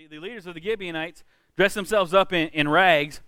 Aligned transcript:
the, 0.00 0.16
the 0.16 0.18
leaders 0.18 0.46
of 0.46 0.54
the 0.54 0.62
Gibeonites 0.62 1.24
dress 1.56 1.74
themselves 1.74 2.14
up 2.14 2.32
in, 2.32 2.48
in 2.48 2.68
rags 2.68 3.20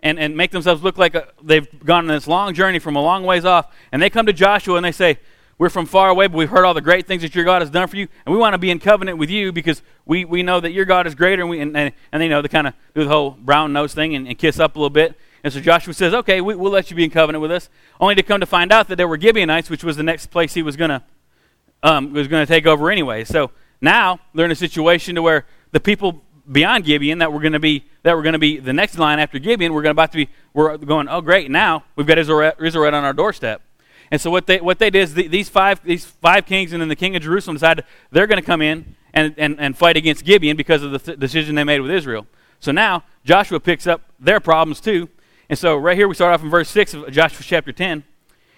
and, 0.00 0.18
and 0.18 0.36
make 0.36 0.50
themselves 0.50 0.82
look 0.82 0.98
like 0.98 1.14
a, 1.14 1.28
they've 1.42 1.66
gone 1.84 2.04
on 2.04 2.08
this 2.08 2.26
long 2.26 2.52
journey 2.52 2.78
from 2.78 2.96
a 2.96 3.02
long 3.02 3.24
ways 3.24 3.46
off. 3.46 3.74
And 3.92 4.02
they 4.02 4.10
come 4.10 4.26
to 4.26 4.32
Joshua 4.34 4.76
and 4.76 4.84
they 4.84 4.92
say, 4.92 5.18
We're 5.56 5.70
from 5.70 5.86
far 5.86 6.10
away, 6.10 6.26
but 6.26 6.36
we've 6.36 6.50
heard 6.50 6.66
all 6.66 6.74
the 6.74 6.82
great 6.82 7.06
things 7.06 7.22
that 7.22 7.34
your 7.34 7.46
God 7.46 7.62
has 7.62 7.70
done 7.70 7.88
for 7.88 7.96
you. 7.96 8.08
And 8.26 8.34
we 8.34 8.38
want 8.38 8.52
to 8.52 8.58
be 8.58 8.70
in 8.70 8.78
covenant 8.78 9.16
with 9.16 9.30
you 9.30 9.52
because 9.52 9.80
we, 10.04 10.26
we 10.26 10.42
know 10.42 10.60
that 10.60 10.72
your 10.72 10.84
God 10.84 11.06
is 11.06 11.14
greater. 11.14 11.42
And, 11.42 11.50
we, 11.50 11.60
and, 11.60 11.74
and, 11.74 11.94
and 12.12 12.20
they 12.20 12.28
know 12.28 12.42
they 12.42 12.48
kind 12.48 12.66
of 12.66 12.74
do 12.94 13.04
the 13.04 13.10
whole 13.10 13.30
brown 13.30 13.72
nose 13.72 13.94
thing 13.94 14.14
and, 14.14 14.28
and, 14.28 14.36
kiss 14.36 14.60
up 14.60 14.76
a 14.76 14.78
little 14.78 14.90
bit. 14.90 15.18
And 15.42 15.50
so 15.50 15.60
Joshua 15.60 15.94
says, 15.94 16.12
Okay, 16.12 16.42
we, 16.42 16.54
will 16.56 16.70
let 16.70 16.90
you 16.90 16.96
be 16.96 17.04
in 17.04 17.10
covenant 17.10 17.40
with 17.40 17.52
us. 17.52 17.70
Only 18.00 18.16
to 18.16 18.22
come 18.22 18.40
to 18.40 18.46
find 18.46 18.70
out 18.70 18.88
that 18.88 18.96
there 18.96 19.08
were 19.08 19.18
Gibeonites, 19.18 19.70
which 19.70 19.82
was 19.82 19.96
the 19.96 20.02
next 20.02 20.26
place 20.26 20.52
he 20.52 20.62
was 20.62 20.76
going 20.76 20.90
to 20.90 21.02
um, 21.82 22.12
was 22.12 22.28
going 22.28 22.44
to 22.44 22.52
take 22.52 22.66
over 22.66 22.90
anyway. 22.90 23.24
So 23.24 23.50
now 23.80 24.20
they're 24.34 24.44
in 24.44 24.50
a 24.50 24.56
situation 24.56 25.14
to 25.14 25.22
where 25.22 25.46
the 25.72 25.80
people 25.80 26.22
beyond 26.50 26.84
Gibeon 26.84 27.18
that 27.18 27.32
we're 27.32 27.40
going 27.40 27.52
to 27.52 27.60
be 27.60 27.84
that 28.02 28.16
we're 28.16 28.22
going 28.22 28.32
to 28.32 28.38
be 28.38 28.58
the 28.58 28.72
next 28.72 28.98
line 28.98 29.18
after 29.18 29.38
Gibeon. 29.38 29.72
We're 29.72 29.82
going 29.82 29.92
about 29.92 30.12
to 30.12 30.16
be 30.16 30.30
we're 30.54 30.76
going. 30.78 31.08
Oh, 31.08 31.20
great! 31.20 31.50
Now 31.50 31.84
we've 31.96 32.06
got 32.06 32.18
Israel, 32.18 32.52
Israel 32.60 32.94
on 32.94 33.04
our 33.04 33.12
doorstep. 33.12 33.62
And 34.10 34.20
so 34.20 34.30
what 34.30 34.46
they 34.46 34.60
what 34.60 34.78
they 34.78 34.90
did 34.90 35.02
is 35.02 35.14
the, 35.14 35.28
these 35.28 35.48
five 35.48 35.82
these 35.84 36.04
five 36.04 36.46
kings 36.46 36.72
and 36.72 36.80
then 36.80 36.88
the 36.88 36.96
king 36.96 37.14
of 37.14 37.22
Jerusalem 37.22 37.56
decided 37.56 37.84
they're 38.10 38.26
going 38.26 38.40
to 38.40 38.46
come 38.46 38.62
in 38.62 38.96
and, 39.12 39.34
and, 39.36 39.60
and 39.60 39.76
fight 39.76 39.96
against 39.96 40.24
Gibeon 40.24 40.56
because 40.56 40.82
of 40.82 40.92
the 40.92 40.98
th- 40.98 41.18
decision 41.18 41.54
they 41.54 41.64
made 41.64 41.80
with 41.80 41.90
Israel. 41.90 42.26
So 42.60 42.72
now 42.72 43.04
Joshua 43.24 43.60
picks 43.60 43.86
up 43.86 44.02
their 44.18 44.40
problems 44.40 44.80
too. 44.80 45.08
And 45.50 45.58
so 45.58 45.76
right 45.76 45.96
here 45.96 46.08
we 46.08 46.14
start 46.14 46.34
off 46.34 46.42
in 46.42 46.50
verse 46.50 46.70
six 46.70 46.94
of 46.94 47.10
Joshua 47.10 47.44
chapter 47.44 47.72
ten. 47.72 48.04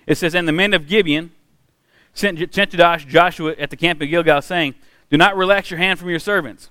It 0.06 0.16
says, 0.16 0.34
"And 0.34 0.46
the 0.46 0.52
men 0.52 0.72
of 0.72 0.86
Gibeon 0.86 1.32
sent, 2.14 2.54
sent 2.54 2.70
to 2.70 3.04
Joshua 3.08 3.54
at 3.58 3.70
the 3.70 3.76
camp 3.76 4.00
of 4.00 4.08
Gilgal, 4.08 4.42
saying." 4.42 4.74
Do 5.10 5.16
not 5.16 5.36
relax 5.36 5.70
your 5.70 5.78
hand 5.78 5.98
from 5.98 6.08
your 6.08 6.18
servants. 6.18 6.70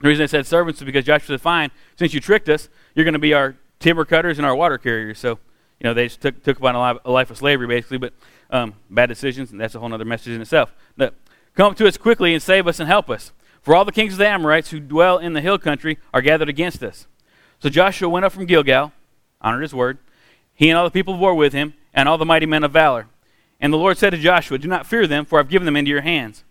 The 0.00 0.08
reason 0.08 0.24
I 0.24 0.26
said 0.26 0.46
servants 0.46 0.80
is 0.80 0.84
because 0.84 1.04
Joshua 1.04 1.34
said, 1.34 1.40
Fine, 1.40 1.70
since 1.96 2.12
you 2.12 2.20
tricked 2.20 2.48
us, 2.48 2.68
you're 2.94 3.04
going 3.04 3.14
to 3.14 3.18
be 3.18 3.32
our 3.32 3.56
timber 3.80 4.04
cutters 4.04 4.38
and 4.38 4.46
our 4.46 4.54
water 4.54 4.78
carriers. 4.78 5.18
So, 5.18 5.38
you 5.80 5.84
know, 5.84 5.94
they 5.94 6.08
just 6.08 6.20
took, 6.20 6.42
took 6.42 6.58
upon 6.58 6.74
a 6.74 6.78
life, 6.78 6.98
a 7.04 7.10
life 7.10 7.30
of 7.30 7.38
slavery, 7.38 7.66
basically, 7.66 7.98
but 7.98 8.12
um, 8.50 8.74
bad 8.90 9.08
decisions, 9.08 9.52
and 9.52 9.60
that's 9.60 9.74
a 9.74 9.80
whole 9.80 9.92
other 9.92 10.04
message 10.04 10.34
in 10.34 10.40
itself. 10.40 10.74
But 10.96 11.14
come 11.54 11.74
to 11.76 11.86
us 11.86 11.96
quickly 11.96 12.34
and 12.34 12.42
save 12.42 12.66
us 12.66 12.80
and 12.80 12.88
help 12.88 13.08
us. 13.08 13.32
For 13.62 13.74
all 13.74 13.84
the 13.84 13.92
kings 13.92 14.14
of 14.14 14.18
the 14.18 14.28
Amorites 14.28 14.70
who 14.70 14.80
dwell 14.80 15.18
in 15.18 15.32
the 15.32 15.40
hill 15.40 15.58
country 15.58 15.98
are 16.12 16.20
gathered 16.20 16.48
against 16.48 16.82
us. 16.82 17.06
So 17.58 17.68
Joshua 17.68 18.08
went 18.08 18.24
up 18.24 18.32
from 18.32 18.46
Gilgal, 18.46 18.92
honored 19.40 19.62
his 19.62 19.74
word. 19.74 19.98
He 20.54 20.70
and 20.70 20.78
all 20.78 20.84
the 20.84 20.90
people 20.90 21.14
of 21.14 21.20
war 21.20 21.34
with 21.34 21.52
him, 21.52 21.74
and 21.92 22.08
all 22.08 22.18
the 22.18 22.24
mighty 22.24 22.46
men 22.46 22.64
of 22.64 22.72
valor. 22.72 23.08
And 23.60 23.72
the 23.72 23.78
Lord 23.78 23.98
said 23.98 24.10
to 24.10 24.18
Joshua, 24.18 24.58
Do 24.58 24.68
not 24.68 24.86
fear 24.86 25.06
them, 25.06 25.24
for 25.24 25.38
I've 25.38 25.48
given 25.48 25.66
them 25.66 25.76
into 25.76 25.90
your 25.90 26.02
hands. 26.02 26.44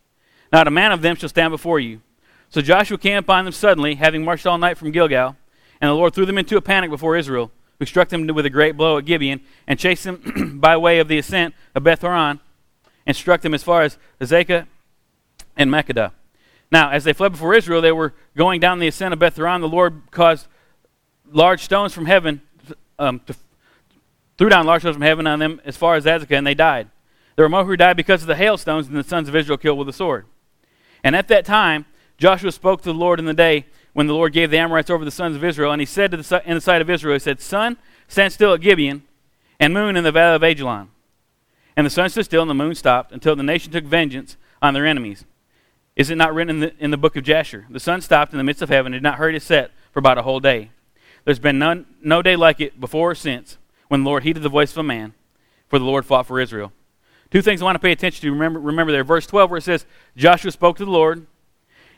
Not 0.52 0.68
a 0.68 0.72
man 0.72 0.92
of 0.92 1.02
them 1.02 1.16
shall 1.16 1.30
stand 1.30 1.52
before 1.52 1.80
you. 1.80 2.02
So 2.50 2.62
Joshua 2.62 2.98
came 2.98 3.18
upon 3.18 3.46
them 3.46 3.52
suddenly, 3.52 3.96
having 3.96 4.24
marched 4.24 4.46
all 4.46 4.58
night 4.58 4.78
from 4.78 4.92
Gilgal, 4.92 5.36
and 5.82 5.90
the 5.90 5.94
Lord 5.94 6.14
threw 6.14 6.26
them 6.26 6.38
into 6.38 6.58
a 6.58 6.62
panic 6.62 6.90
before 6.90 7.18
Israel, 7.18 7.52
who 7.80 7.86
struck 7.86 8.10
them 8.10 8.28
with 8.28 8.46
a 8.46 8.50
great 8.50 8.78
blow 8.78 8.98
at 8.98 9.06
Gibeon, 9.06 9.42
and 9.68 9.80
chased 9.80 10.04
them 10.04 10.60
by 10.62 10.78
way 10.78 11.00
of 11.00 11.08
the 11.08 11.18
ascent 11.18 11.54
of 11.74 11.84
Beth 11.84 12.02
Horon, 12.02 12.40
and 13.06 13.16
struck 13.16 13.42
them 13.42 13.54
as 13.54 13.64
far 13.64 13.82
as 13.82 13.98
Azekah 14.22 14.68
and 15.58 15.70
Makkedah. 15.70 16.12
Now, 16.72 16.90
as 16.92 17.04
they 17.04 17.14
fled 17.14 17.34
before 17.34 17.54
Israel, 17.54 17.82
they 17.82 17.92
were 17.92 18.14
going 18.36 18.60
down 18.60 18.80
the 18.80 18.88
ascent 18.88 19.14
of 19.14 19.20
Beth 19.20 19.36
Horon. 19.36 19.62
The 19.62 19.68
Lord 19.68 20.02
caused 20.12 20.48
large 21.32 21.64
stones 21.64 21.94
from 21.94 22.06
heaven, 22.06 22.42
um, 22.98 23.20
to, 23.28 23.36
threw 24.38 24.50
down 24.50 24.66
large 24.66 24.82
stones 24.82 24.96
from 24.96 25.04
heaven 25.04 25.28
on 25.28 25.40
them 25.40 25.62
as 25.66 25.78
far 25.78 25.96
as 25.96 26.06
Azekah, 26.06 26.38
and 26.38 26.48
they 26.48 26.54
died. 26.56 26.90
There 27.36 27.44
were 27.44 27.50
more 27.50 27.66
who 27.66 27.76
died 27.76 27.98
because 27.98 28.22
of 28.22 28.28
the 28.28 28.36
hailstones 28.36 28.88
than 28.88 28.96
the 28.96 29.04
sons 29.04 29.28
of 29.28 29.36
Israel 29.36 29.58
killed 29.58 29.78
with 29.78 29.88
the 29.88 29.94
sword. 29.94 30.26
And 31.06 31.16
at 31.16 31.28
that 31.28 31.46
time, 31.46 31.86
Joshua 32.18 32.52
spoke 32.52 32.82
to 32.82 32.92
the 32.92 32.98
Lord 32.98 33.20
in 33.20 33.26
the 33.26 33.34
day 33.34 33.68
when 33.94 34.08
the 34.08 34.14
Lord 34.16 34.34
gave 34.34 34.50
the 34.50 34.58
Amorites 34.58 34.90
over 34.90 35.06
the 35.06 35.12
sons 35.12 35.36
of 35.36 35.44
Israel, 35.44 35.72
and 35.72 35.80
he 35.80 35.86
said 35.86 36.12
to 36.12 36.18
the, 36.18 36.42
in 36.46 36.56
the 36.56 36.62
sight 36.62 36.82
of 36.82 36.90
Israel, 36.90 37.14
he 37.14 37.20
said, 37.20 37.40
Sun, 37.40 37.78
stand 38.08 38.34
still 38.34 38.56
at 38.56 38.62
Gibeon, 38.62 39.04
and 39.60 39.72
moon 39.72 39.96
in 39.96 40.04
the 40.04 40.12
valley 40.12 40.36
of 40.36 40.44
Ajalon. 40.44 40.90
And 41.78 41.86
the 41.86 41.92
sun 41.92 42.10
stood 42.10 42.26
still, 42.26 42.42
and 42.42 42.50
the 42.50 42.56
moon 42.56 42.74
stopped, 42.74 43.12
until 43.12 43.36
the 43.36 43.44
nation 43.44 43.72
took 43.72 43.84
vengeance 43.86 44.36
on 44.64 44.74
their 44.74 44.88
enemies. 44.88 45.26
Is 45.96 46.10
it 46.10 46.16
not 46.16 46.34
written 46.34 46.56
in 46.56 46.60
the, 46.60 46.74
in 46.84 46.90
the 46.90 46.98
book 46.98 47.16
of 47.16 47.24
Jasher? 47.24 47.68
The 47.70 47.80
sun 47.80 48.02
stopped 48.02 48.34
in 48.34 48.40
the 48.40 48.44
midst 48.44 48.64
of 48.64 48.70
heaven, 48.70 48.92
and 48.92 49.02
did 49.02 49.08
not 49.08 49.20
hurry 49.20 49.34
to 49.34 49.40
set 49.40 49.72
for 49.92 50.00
about 50.00 50.18
a 50.18 50.24
whole 50.24 50.40
day. 50.40 50.72
There's 51.24 51.40
been 51.40 51.60
none, 51.60 51.86
no 52.02 52.24
day 52.24 52.36
like 52.36 52.60
it 52.60 52.80
before 52.80 53.12
or 53.12 53.16
since, 53.16 53.60
when 53.90 54.04
the 54.04 54.10
Lord 54.10 54.24
heeded 54.24 54.42
the 54.42 54.50
voice 54.50 54.72
of 54.72 54.80
a 54.80 54.84
man, 54.84 55.14
for 55.68 55.78
the 55.78 55.86
Lord 55.86 56.04
fought 56.06 56.26
for 56.26 56.40
Israel. 56.40 56.74
Two 57.32 57.42
things 57.42 57.62
I 57.62 57.66
want 57.66 57.76
to 57.76 57.80
pay 57.80 57.92
attention 57.92 58.22
to. 58.22 58.32
Remember, 58.32 58.60
remember 58.60 58.92
there, 58.92 59.04
verse 59.04 59.26
12, 59.28 59.50
where 59.50 59.58
it 59.58 59.64
says, 59.64 59.86
Joshua 60.16 60.52
spoke 60.52 60.78
to 60.78 60.86
the 60.86 60.92
Lord. 60.92 61.26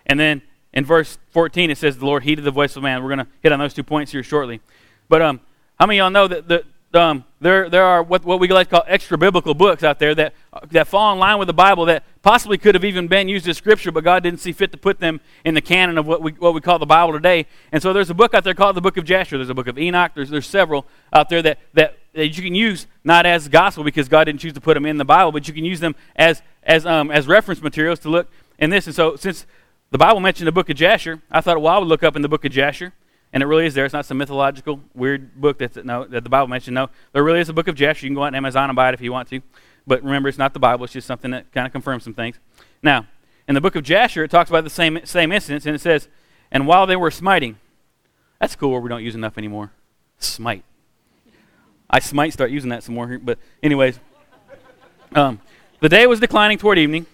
And 0.06 0.20
then 0.20 0.42
in 0.74 0.86
verse 0.86 1.18
14, 1.32 1.70
it 1.70 1.78
says, 1.78 1.98
the 1.98 2.06
Lord 2.06 2.24
heeded 2.24 2.46
the 2.46 2.52
voice 2.52 2.76
of 2.76 2.84
man. 2.84 3.04
We're 3.04 3.16
going 3.16 3.26
to 3.26 3.32
hit 3.42 3.52
on 3.52 3.60
those 3.60 3.74
two 3.74 3.84
points 3.84 4.12
here 4.12 4.24
shortly. 4.24 4.62
But 5.10 5.22
um, 5.22 5.42
how 5.80 5.86
many 5.86 6.00
of 6.00 6.04
y'all 6.04 6.12
know 6.12 6.28
that 6.28 6.48
the, 6.48 6.66
um, 6.94 7.26
there, 7.40 7.70
there 7.70 7.84
are 7.84 8.02
what, 8.02 8.24
what 8.24 8.40
we 8.40 8.48
like 8.48 8.70
to 8.70 8.76
call 8.76 8.84
extra 8.88 9.18
biblical 9.18 9.54
books 9.54 9.84
out 9.84 10.00
there 10.00 10.16
that, 10.16 10.34
that 10.72 10.88
fall 10.88 11.14
in 11.14 11.20
line 11.20 11.38
with 11.38 11.48
the 11.48 11.54
Bible 11.54 11.86
that 11.86 12.04
possibly 12.22 12.58
could 12.58 12.76
have 12.76 12.86
even 12.86 13.08
been 13.08 13.28
used 13.28 13.48
as 13.48 13.58
Scripture, 13.58 13.92
but 13.92 14.04
God 14.04 14.24
didn't 14.24 14.40
see 14.40 14.52
fit 14.52 14.72
to 14.72 14.78
put 14.78 15.00
them 15.00 15.20
in 15.44 15.54
the 15.54 15.62
canon 15.62 15.98
of 15.98 16.08
what 16.08 16.22
we, 16.22 16.32
what 16.32 16.54
we 16.54 16.62
call 16.62 16.80
the 16.80 16.86
Bible 16.86 17.14
today. 17.14 17.46
And 17.72 17.82
so 17.82 17.94
there's 17.94 18.10
a 18.10 18.16
book 18.16 18.34
out 18.34 18.44
there 18.44 18.54
called 18.54 18.76
the 18.76 18.82
Book 18.82 18.98
of 18.98 19.04
Jasher. 19.04 19.38
There's 19.38 19.50
a 19.50 19.54
book 19.54 19.68
of 19.68 19.78
Enoch. 19.78 20.14
There's, 20.16 20.30
there's 20.30 20.48
several 20.48 20.86
out 21.14 21.30
there 21.30 21.42
that, 21.42 21.60
that, 21.74 21.98
that 22.18 22.36
you 22.36 22.44
can 22.44 22.56
use 22.56 22.88
not 23.04 23.26
as 23.26 23.48
gospel 23.48 23.84
because 23.84 24.10
God 24.10 24.26
didn't 24.26 24.42
choose 24.42 24.54
to 24.54 24.62
put 24.62 24.74
them 24.74 24.86
in 24.86 24.98
the 24.98 25.06
Bible, 25.06 25.32
but 25.32 25.48
you 25.48 25.54
can 25.54 25.64
use 25.64 25.80
them 25.80 25.96
as, 26.16 26.42
as, 26.64 26.86
um, 26.86 27.12
as 27.12 27.28
reference 27.28 27.62
materials 27.62 28.00
to 28.00 28.10
look 28.10 28.28
in 28.60 28.70
this. 28.70 28.88
And 28.88 28.96
so 28.96 29.16
since 29.16 29.46
the 29.92 29.98
Bible 29.98 30.20
mentioned 30.20 30.48
the 30.48 30.52
book 30.52 30.70
of 30.70 30.76
Jasher, 30.76 31.22
I 31.32 31.42
thought, 31.42 31.62
well, 31.62 31.76
I 31.76 31.78
would 31.78 31.88
look 31.88 32.04
up 32.04 32.16
in 32.16 32.22
the 32.22 32.30
book 32.30 32.44
of 32.44 32.52
Jasher 32.52 32.94
and 33.32 33.44
it 33.44 33.46
really 33.46 33.66
is 33.66 33.74
there. 33.74 33.86
It's 33.86 33.94
not 33.94 34.06
some 34.06 34.18
mythological, 34.18 34.82
weird 34.96 35.40
book 35.40 35.60
that's, 35.60 35.78
no, 35.78 36.06
that 36.06 36.24
the 36.24 36.30
Bible 36.30 36.48
mentioned. 36.48 36.76
No, 36.76 36.90
there 37.14 37.24
really 37.24 37.40
is 37.40 37.50
a 37.50 37.54
book 37.54 37.68
of 37.68 37.76
Jasher. 37.76 38.06
You 38.06 38.10
can 38.10 38.16
go 38.16 38.24
out 38.24 38.28
on 38.28 38.36
Amazon 38.36 38.70
and 38.70 38.76
buy 38.76 38.90
it 38.90 38.94
if 38.94 39.02
you 39.02 39.12
want 39.12 39.30
to. 39.30 39.42
But 39.86 40.04
remember, 40.04 40.28
it's 40.28 40.38
not 40.38 40.54
the 40.54 40.60
Bible. 40.60 40.86
It's 40.86 40.94
just 40.94 41.08
something 41.08 41.32
that 41.32 41.52
kind 41.52 41.66
of 41.66 41.72
confirms 41.72 42.04
some 42.04 42.14
things. 42.14 42.40
Now, 42.82 43.08
in 43.48 43.56
the 43.56 43.62
book 43.62 43.76
of 43.76 43.84
Jasher, 43.84 44.24
it 44.24 44.32
talks 44.32 44.50
about 44.50 44.64
the 44.64 44.70
same, 44.70 45.00
same 45.06 45.32
incidents, 45.32 45.66
and 45.66 45.76
it 45.76 45.80
says, 45.80 46.10
And 46.52 46.68
while 46.68 46.86
they 46.86 46.96
were 46.96 47.12
smiting, 47.12 47.58
that's 48.40 48.56
cool 48.56 48.72
where 48.72 48.82
we 48.82 48.90
don't 48.90 49.04
use 49.04 49.16
enough 49.16 49.38
anymore. 49.38 49.72
Smite. 50.20 50.64
I 51.90 52.02
might 52.14 52.34
start 52.34 52.52
using 52.52 52.70
that 52.70 52.84
some 52.84 52.96
more 52.96 53.08
here, 53.08 53.20
but 53.20 53.40
anyways. 53.64 54.00
Um, 55.14 55.40
the 55.80 55.90
day 55.90 56.06
was 56.06 56.20
declining 56.20 56.58
toward 56.58 56.78
evening, 56.78 57.06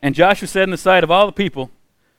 and 0.00 0.14
Joshua 0.14 0.46
said 0.46 0.64
in 0.64 0.70
the 0.70 0.76
sight 0.76 1.02
of 1.02 1.10
all 1.10 1.26
the 1.26 1.32
people, 1.32 1.70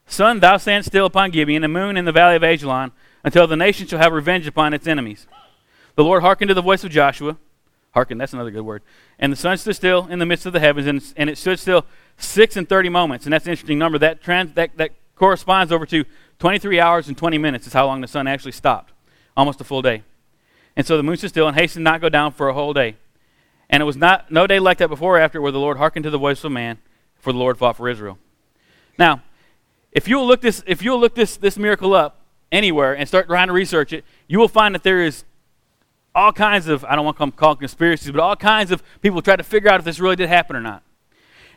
Sun, 0.06 0.42
thou 0.42 0.58
stand 0.58 0.84
still 0.84 1.06
upon 1.06 1.32
Gibeon, 1.32 1.64
and 1.64 1.72
moon 1.72 1.96
in 1.96 2.04
the 2.04 2.12
valley 2.12 2.36
of 2.36 2.44
Ajalon, 2.44 2.92
until 3.24 3.48
the 3.48 3.56
nation 3.56 3.88
shall 3.88 4.00
have 4.00 4.12
revenge 4.12 4.48
upon 4.48 4.74
its 4.74 4.88
enemies. 4.88 5.28
The 5.96 6.04
Lord 6.04 6.22
hearkened 6.22 6.50
to 6.50 6.54
the 6.54 6.62
voice 6.62 6.84
of 6.84 6.92
Joshua. 6.92 7.38
Hearken, 7.92 8.18
that's 8.18 8.34
another 8.34 8.52
good 8.52 8.64
word. 8.64 8.82
And 9.20 9.32
the 9.32 9.38
sun 9.38 9.58
stood 9.58 9.76
still 9.76 10.08
in 10.08 10.20
the 10.20 10.26
midst 10.26 10.46
of 10.46 10.54
the 10.54 10.60
heavens, 10.60 10.88
and, 10.88 11.02
and 11.16 11.30
it 11.30 11.38
stood 11.38 11.60
still 11.60 11.86
six 12.18 12.58
and 12.58 12.68
thirty 12.68 12.90
moments. 12.90 13.26
And 13.26 13.34
that's 13.34 13.46
an 13.46 13.52
interesting 13.52 13.80
number. 13.80 13.98
That, 13.98 14.22
trans, 14.22 14.54
that, 14.54 14.76
that 14.78 14.92
corresponds 15.16 15.72
over 15.72 15.86
to 15.86 16.04
23 16.40 16.80
hours 16.80 17.08
and 17.08 17.18
20 17.18 17.38
minutes 17.38 17.68
is 17.68 17.74
how 17.74 17.86
long 17.86 18.02
the 18.02 18.08
sun 18.08 18.28
actually 18.28 18.54
stopped. 18.54 18.94
Almost 19.38 19.62
a 19.62 19.64
full 19.64 19.82
day. 19.82 20.04
And 20.76 20.86
so 20.86 20.98
the 20.98 21.04
moon 21.04 21.18
stood 21.18 21.30
still 21.30 21.48
and 21.48 21.58
hastened 21.58 21.84
not 21.84 22.02
go 22.02 22.10
down 22.10 22.32
for 22.32 22.50
a 22.50 22.54
whole 22.54 22.74
day. 22.74 22.96
And 23.70 23.82
it 23.82 23.86
was 23.86 23.98
not 23.98 24.32
no 24.32 24.48
day 24.48 24.60
like 24.60 24.78
that 24.80 24.90
before 24.90 25.18
or 25.18 25.20
after 25.20 25.42
where 25.42 25.52
the 25.52 25.60
Lord 25.60 25.78
hearkened 25.78 26.04
to 26.04 26.10
the 26.10 26.18
voice 26.18 26.44
of 26.44 26.52
man, 26.52 26.78
for 27.20 27.32
the 27.32 27.40
Lord 27.40 27.58
fought 27.58 27.78
for 27.78 27.90
Israel. 27.90 28.18
Now, 28.98 29.22
if 29.92 30.08
you'll 30.08 30.28
look 30.28 30.42
this, 30.42 30.64
if 30.68 30.82
you'll 30.82 31.00
look 31.00 31.16
this, 31.16 31.38
this 31.38 31.58
miracle 31.58 31.94
up 31.94 32.20
anywhere 32.52 32.94
and 32.94 33.08
start 33.08 33.28
trying 33.28 33.48
to 33.48 33.54
research 33.54 33.94
it, 33.94 34.06
you 34.28 34.40
will 34.40 34.48
find 34.48 34.76
that 34.76 34.84
there 34.84 35.02
is 35.02 35.24
all 36.14 36.34
kinds 36.34 36.68
of, 36.68 36.84
I 36.86 36.96
don't 36.96 37.06
want 37.06 37.18
to 37.18 37.32
call 37.32 37.56
conspiracies, 37.56 38.12
but 38.12 38.20
all 38.20 38.36
kinds 38.36 38.72
of 38.72 38.84
people 39.02 39.22
try 39.22 39.36
to 39.36 39.44
figure 39.44 39.70
out 39.70 39.80
if 39.80 39.86
this 39.86 40.00
really 40.00 40.18
did 40.18 40.30
happen 40.30 40.56
or 40.56 40.62
not. 40.62 40.84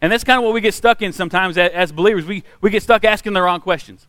And 0.00 0.12
that's 0.12 0.24
kind 0.24 0.38
of 0.38 0.44
what 0.44 0.52
we 0.54 0.60
get 0.60 0.74
stuck 0.74 1.02
in 1.02 1.12
sometimes 1.12 1.56
as, 1.58 1.70
as 1.72 1.92
believers. 1.92 2.26
We, 2.26 2.44
we 2.60 2.70
get 2.70 2.82
stuck 2.82 3.04
asking 3.04 3.32
the 3.32 3.42
wrong 3.42 3.60
questions. 3.60 4.06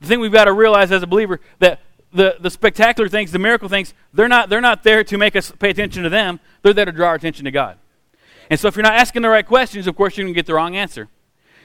The 0.00 0.06
thing 0.06 0.20
we've 0.20 0.32
got 0.32 0.44
to 0.44 0.52
realize 0.52 0.90
as 0.90 1.02
a 1.02 1.06
believer 1.06 1.40
that 1.58 1.80
the, 2.12 2.36
the 2.40 2.50
spectacular 2.50 3.08
things, 3.08 3.32
the 3.32 3.38
miracle 3.38 3.68
things, 3.68 3.94
they're 4.12 4.28
not, 4.28 4.48
they're 4.48 4.60
not 4.60 4.82
there 4.82 5.04
to 5.04 5.18
make 5.18 5.36
us 5.36 5.50
pay 5.52 5.70
attention 5.70 6.02
to 6.02 6.08
them. 6.08 6.40
They're 6.62 6.72
there 6.72 6.84
to 6.84 6.92
draw 6.92 7.08
our 7.08 7.14
attention 7.14 7.44
to 7.44 7.50
God. 7.50 7.78
And 8.50 8.58
so 8.58 8.66
if 8.68 8.76
you're 8.76 8.82
not 8.82 8.94
asking 8.94 9.22
the 9.22 9.28
right 9.28 9.46
questions, 9.46 9.86
of 9.86 9.94
course, 9.96 10.16
you're 10.16 10.24
going 10.24 10.34
to 10.34 10.38
get 10.38 10.46
the 10.46 10.54
wrong 10.54 10.74
answer. 10.76 11.08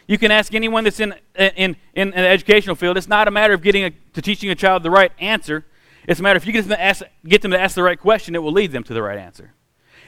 You 0.08 0.20
can 0.20 0.30
ask 0.30 0.54
anyone 0.54 0.84
that's 0.84 1.00
in, 1.00 1.16
in, 1.36 1.76
in 1.96 2.14
an 2.14 2.26
educational 2.26 2.76
field. 2.76 2.96
It's 2.96 3.08
not 3.08 3.28
a 3.28 3.32
matter 3.32 3.54
of 3.54 3.64
getting 3.64 3.86
a, 3.86 3.92
to 4.14 4.22
teaching 4.22 4.52
a 4.52 4.56
child 4.56 4.84
the 4.84 4.92
right 4.92 5.12
answer. 5.20 5.66
It's 6.08 6.20
a 6.20 6.24
matter 6.24 6.38
if 6.38 6.46
you 6.46 6.54
get 6.54 6.68
them, 6.68 6.78
ask, 6.80 7.04
get 7.28 7.42
them 7.42 7.52
to 7.52 7.60
ask 7.60 7.74
the 7.74 7.82
right 7.82 8.00
question, 8.00 8.36
it 8.36 8.44
will 8.44 8.52
lead 8.52 8.72
them 8.72 8.84
to 8.84 8.94
the 8.94 9.02
right 9.02 9.18
answer. 9.18 9.54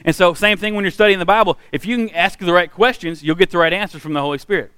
And 0.04 0.14
so, 0.14 0.32
same 0.32 0.56
thing 0.56 0.76
when 0.76 0.84
you're 0.84 0.92
studying 0.92 1.18
the 1.18 1.26
Bible. 1.26 1.58
If 1.72 1.84
you 1.84 1.96
can 1.96 2.14
ask 2.14 2.38
the 2.38 2.52
right 2.52 2.70
questions, 2.70 3.24
you'll 3.24 3.34
get 3.34 3.50
the 3.50 3.58
right 3.58 3.72
answers 3.72 4.00
from 4.00 4.12
the 4.12 4.20
Holy 4.20 4.38
Spirit. 4.38 4.70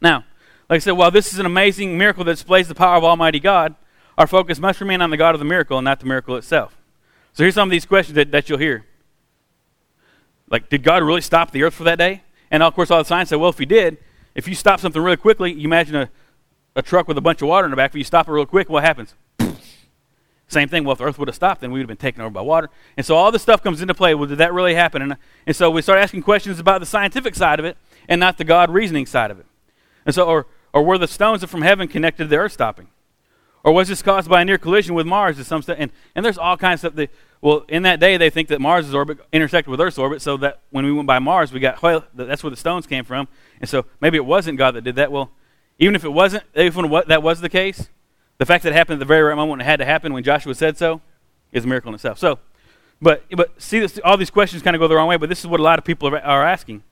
Now, 0.00 0.24
like 0.70 0.76
I 0.76 0.78
said, 0.78 0.92
while 0.92 1.10
this 1.10 1.32
is 1.32 1.40
an 1.40 1.46
amazing 1.46 1.98
miracle 1.98 2.22
that 2.24 2.34
displays 2.34 2.68
the 2.68 2.76
power 2.76 2.96
of 2.96 3.02
Almighty 3.02 3.40
God, 3.40 3.74
our 4.16 4.26
focus 4.26 4.58
must 4.58 4.80
remain 4.80 5.00
on 5.02 5.10
the 5.10 5.16
God 5.16 5.34
of 5.34 5.38
the 5.38 5.44
miracle 5.44 5.78
and 5.78 5.84
not 5.84 6.00
the 6.00 6.06
miracle 6.06 6.36
itself. 6.36 6.76
So 7.32 7.42
here's 7.42 7.54
some 7.54 7.68
of 7.68 7.70
these 7.72 7.84
questions 7.84 8.14
that, 8.14 8.30
that 8.30 8.48
you'll 8.48 8.58
hear. 8.58 8.86
Like, 10.48 10.68
did 10.68 10.82
God 10.82 11.02
really 11.02 11.20
stop 11.20 11.50
the 11.50 11.62
earth 11.62 11.74
for 11.74 11.84
that 11.84 11.98
day? 11.98 12.22
And 12.50 12.62
of 12.62 12.74
course, 12.74 12.90
all 12.90 12.98
the 12.98 13.04
science 13.04 13.30
said, 13.30 13.36
well, 13.36 13.50
if 13.50 13.58
he 13.58 13.66
did, 13.66 13.98
if 14.34 14.46
you 14.46 14.54
stop 14.54 14.78
something 14.80 15.02
really 15.02 15.16
quickly, 15.16 15.52
you 15.52 15.64
imagine 15.64 15.96
a, 15.96 16.10
a 16.76 16.82
truck 16.82 17.08
with 17.08 17.18
a 17.18 17.20
bunch 17.20 17.42
of 17.42 17.48
water 17.48 17.64
in 17.64 17.70
the 17.70 17.76
back, 17.76 17.90
if 17.90 17.96
you 17.96 18.04
stop 18.04 18.28
it 18.28 18.32
real 18.32 18.46
quick, 18.46 18.68
what 18.68 18.84
happens? 18.84 19.14
Same 20.48 20.68
thing. 20.68 20.84
Well, 20.84 20.92
if 20.92 20.98
the 20.98 21.04
earth 21.04 21.18
would 21.18 21.28
have 21.28 21.34
stopped, 21.34 21.60
then 21.60 21.72
we 21.72 21.80
would 21.80 21.84
have 21.84 21.88
been 21.88 21.96
taken 21.96 22.20
over 22.20 22.30
by 22.30 22.42
water. 22.42 22.70
And 22.96 23.04
so 23.04 23.16
all 23.16 23.32
this 23.32 23.42
stuff 23.42 23.62
comes 23.62 23.80
into 23.80 23.94
play. 23.94 24.14
Well, 24.14 24.28
did 24.28 24.38
that 24.38 24.52
really 24.52 24.74
happen? 24.74 25.02
And, 25.02 25.16
and 25.46 25.56
so 25.56 25.70
we 25.70 25.82
start 25.82 25.98
asking 25.98 26.22
questions 26.22 26.60
about 26.60 26.80
the 26.80 26.86
scientific 26.86 27.34
side 27.34 27.58
of 27.58 27.64
it 27.64 27.76
and 28.08 28.20
not 28.20 28.38
the 28.38 28.44
God 28.44 28.70
reasoning 28.70 29.06
side 29.06 29.30
of 29.30 29.40
it. 29.40 29.46
And 30.06 30.14
so, 30.14 30.26
or, 30.26 30.46
or 30.72 30.84
were 30.84 30.98
the 30.98 31.08
stones 31.08 31.44
from 31.44 31.62
heaven 31.62 31.88
connected 31.88 32.24
to 32.24 32.28
the 32.28 32.36
earth 32.36 32.52
stopping? 32.52 32.88
Or 33.64 33.72
was 33.72 33.88
this 33.88 34.02
caused 34.02 34.28
by 34.28 34.42
a 34.42 34.44
near 34.44 34.58
collision 34.58 34.94
with 34.94 35.06
Mars 35.06 35.38
to 35.38 35.44
some 35.44 35.58
extent? 35.60 35.80
And, 35.80 35.90
and 36.14 36.24
there's 36.24 36.36
all 36.36 36.58
kinds 36.58 36.84
of 36.84 36.92
stuff. 36.92 36.96
That, 36.96 37.10
well, 37.40 37.64
in 37.68 37.82
that 37.84 37.98
day, 37.98 38.18
they 38.18 38.28
think 38.28 38.48
that 38.48 38.60
Mars' 38.60 38.92
orbit 38.92 39.18
intersected 39.32 39.70
with 39.70 39.80
Earth's 39.80 39.96
orbit, 39.96 40.20
so 40.20 40.36
that 40.36 40.60
when 40.70 40.84
we 40.84 40.92
went 40.92 41.06
by 41.06 41.18
Mars, 41.18 41.50
we 41.50 41.60
got, 41.60 41.82
well, 41.82 42.04
that's 42.14 42.42
where 42.42 42.50
the 42.50 42.56
stones 42.56 42.86
came 42.86 43.04
from. 43.04 43.26
And 43.60 43.68
so 43.68 43.86
maybe 44.00 44.18
it 44.18 44.26
wasn't 44.26 44.58
God 44.58 44.72
that 44.72 44.82
did 44.82 44.96
that. 44.96 45.10
Well, 45.10 45.30
even 45.78 45.96
if 45.96 46.04
it 46.04 46.10
wasn't, 46.10 46.44
even 46.54 46.92
if 46.92 47.06
that 47.06 47.22
was 47.22 47.40
the 47.40 47.48
case, 47.48 47.88
the 48.36 48.44
fact 48.44 48.64
that 48.64 48.70
it 48.70 48.74
happened 48.74 48.96
at 48.96 48.98
the 48.98 49.06
very 49.06 49.22
right 49.22 49.34
moment 49.34 49.62
it 49.62 49.64
had 49.64 49.78
to 49.78 49.86
happen 49.86 50.12
when 50.12 50.22
Joshua 50.22 50.54
said 50.54 50.76
so 50.76 51.00
is 51.50 51.64
a 51.64 51.66
miracle 51.66 51.88
in 51.88 51.94
itself. 51.94 52.18
So, 52.18 52.38
but, 53.00 53.24
but 53.30 53.60
see, 53.60 53.80
this, 53.80 53.98
all 54.04 54.16
these 54.16 54.30
questions 54.30 54.62
kind 54.62 54.76
of 54.76 54.80
go 54.80 54.88
the 54.88 54.94
wrong 54.94 55.08
way, 55.08 55.16
but 55.16 55.28
this 55.28 55.40
is 55.40 55.46
what 55.46 55.60
a 55.60 55.62
lot 55.62 55.78
of 55.78 55.84
people 55.84 56.08
are, 56.08 56.18
are 56.18 56.44
asking. 56.44 56.82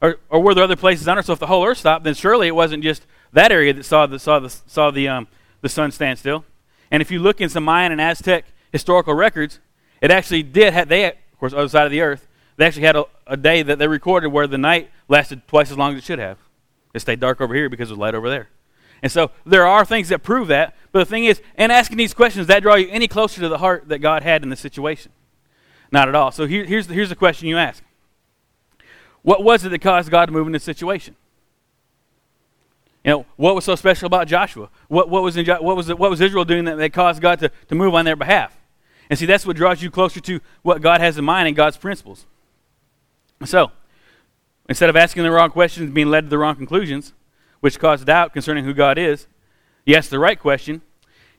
Or, 0.00 0.18
or 0.30 0.40
were 0.40 0.54
there 0.54 0.64
other 0.64 0.76
places 0.76 1.06
on 1.06 1.18
Earth? 1.18 1.26
So 1.26 1.34
if 1.34 1.38
the 1.38 1.46
whole 1.46 1.64
Earth 1.64 1.78
stopped, 1.78 2.04
then 2.04 2.14
surely 2.14 2.46
it 2.48 2.54
wasn't 2.54 2.82
just 2.82 3.04
that 3.32 3.52
area 3.52 3.74
that 3.74 3.84
saw 3.84 4.06
the, 4.06 4.18
saw 4.18 4.38
the, 4.38 4.48
saw 4.48 4.90
the, 4.90 5.08
um, 5.08 5.28
the 5.64 5.68
sun 5.70 5.90
stand 5.90 6.18
still. 6.18 6.44
And 6.90 7.00
if 7.00 7.10
you 7.10 7.18
look 7.18 7.40
in 7.40 7.48
some 7.48 7.64
Mayan 7.64 7.90
and 7.90 8.00
Aztec 8.00 8.44
historical 8.70 9.14
records, 9.14 9.60
it 10.02 10.10
actually 10.10 10.42
did 10.42 10.74
have, 10.74 10.88
they, 10.88 11.06
of 11.06 11.38
course, 11.40 11.54
other 11.54 11.68
side 11.68 11.86
of 11.86 11.90
the 11.90 12.02
earth, 12.02 12.28
they 12.58 12.66
actually 12.66 12.82
had 12.82 12.96
a, 12.96 13.06
a, 13.26 13.36
day 13.38 13.62
that 13.62 13.78
they 13.78 13.88
recorded 13.88 14.28
where 14.28 14.46
the 14.46 14.58
night 14.58 14.90
lasted 15.08 15.48
twice 15.48 15.70
as 15.70 15.78
long 15.78 15.92
as 15.92 15.98
it 16.00 16.04
should 16.04 16.18
have. 16.18 16.36
It 16.92 17.00
stayed 17.00 17.18
dark 17.18 17.40
over 17.40 17.54
here 17.54 17.70
because 17.70 17.88
it 17.88 17.94
was 17.94 17.98
light 17.98 18.14
over 18.14 18.28
there. 18.28 18.50
And 19.02 19.10
so 19.10 19.30
there 19.46 19.66
are 19.66 19.86
things 19.86 20.10
that 20.10 20.22
prove 20.22 20.48
that. 20.48 20.76
But 20.92 20.98
the 20.98 21.06
thing 21.06 21.24
is, 21.24 21.40
in 21.56 21.70
asking 21.70 21.96
these 21.96 22.12
questions, 22.12 22.46
that 22.48 22.62
draw 22.62 22.74
you 22.74 22.88
any 22.90 23.08
closer 23.08 23.40
to 23.40 23.48
the 23.48 23.58
heart 23.58 23.88
that 23.88 24.00
God 24.00 24.22
had 24.22 24.42
in 24.42 24.50
the 24.50 24.56
situation? 24.56 25.12
Not 25.90 26.10
at 26.10 26.14
all. 26.14 26.30
So 26.30 26.46
here, 26.46 26.66
here's, 26.66 26.88
the, 26.88 26.94
here's 26.94 27.08
the 27.08 27.16
question 27.16 27.48
you 27.48 27.56
ask 27.56 27.82
What 29.22 29.42
was 29.42 29.64
it 29.64 29.70
that 29.70 29.80
caused 29.80 30.10
God 30.10 30.26
to 30.26 30.32
move 30.32 30.46
in 30.46 30.52
this 30.52 30.62
situation? 30.62 31.16
You 33.04 33.10
know, 33.10 33.26
what 33.36 33.54
was 33.54 33.64
so 33.64 33.76
special 33.76 34.06
about 34.06 34.28
Joshua? 34.28 34.70
What, 34.88 35.10
what, 35.10 35.22
was, 35.22 35.36
in, 35.36 35.46
what, 35.46 35.76
was, 35.76 35.88
what 35.88 36.10
was 36.10 36.20
Israel 36.20 36.44
doing 36.44 36.64
that, 36.64 36.78
that 36.78 36.92
caused 36.92 37.20
God 37.20 37.38
to, 37.40 37.50
to 37.68 37.74
move 37.74 37.94
on 37.94 38.04
their 38.04 38.16
behalf? 38.16 38.56
And 39.10 39.18
see, 39.18 39.26
that's 39.26 39.46
what 39.46 39.56
draws 39.56 39.82
you 39.82 39.90
closer 39.90 40.20
to 40.20 40.40
what 40.62 40.80
God 40.80 41.02
has 41.02 41.18
in 41.18 41.24
mind 41.24 41.46
and 41.46 41.56
God's 41.56 41.76
principles. 41.76 42.24
So, 43.44 43.72
instead 44.68 44.88
of 44.88 44.96
asking 44.96 45.24
the 45.24 45.30
wrong 45.30 45.50
questions 45.50 45.84
and 45.84 45.94
being 45.94 46.08
led 46.08 46.22
to 46.22 46.30
the 46.30 46.38
wrong 46.38 46.56
conclusions, 46.56 47.12
which 47.60 47.78
cause 47.78 48.02
doubt 48.04 48.32
concerning 48.32 48.64
who 48.64 48.72
God 48.72 48.96
is, 48.96 49.26
you 49.84 49.94
ask 49.94 50.08
the 50.08 50.18
right 50.18 50.38
question. 50.38 50.80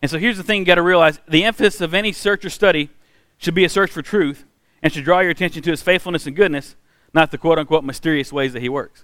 And 0.02 0.12
so 0.12 0.20
here's 0.20 0.38
the 0.38 0.44
thing 0.44 0.60
you 0.60 0.66
got 0.66 0.76
to 0.76 0.84
realize 0.84 1.20
the 1.28 1.44
emphasis 1.44 1.82
of 1.82 1.96
any 1.96 2.12
search 2.12 2.46
or 2.46 2.52
study 2.52 2.90
should 3.38 3.56
be 3.56 3.66
a 3.66 3.70
search 3.70 3.90
for 3.90 4.04
truth 4.04 4.46
and 4.84 4.94
should 4.94 5.04
draw 5.04 5.22
your 5.22 5.32
attention 5.32 5.64
to 5.64 5.72
his 5.72 5.82
faithfulness 5.82 6.28
and 6.28 6.36
goodness, 6.36 6.76
not 7.14 7.32
the 7.32 7.40
quote 7.40 7.58
unquote 7.58 7.84
mysterious 7.84 8.32
ways 8.32 8.54
that 8.54 8.62
he 8.62 8.70
works. 8.70 9.04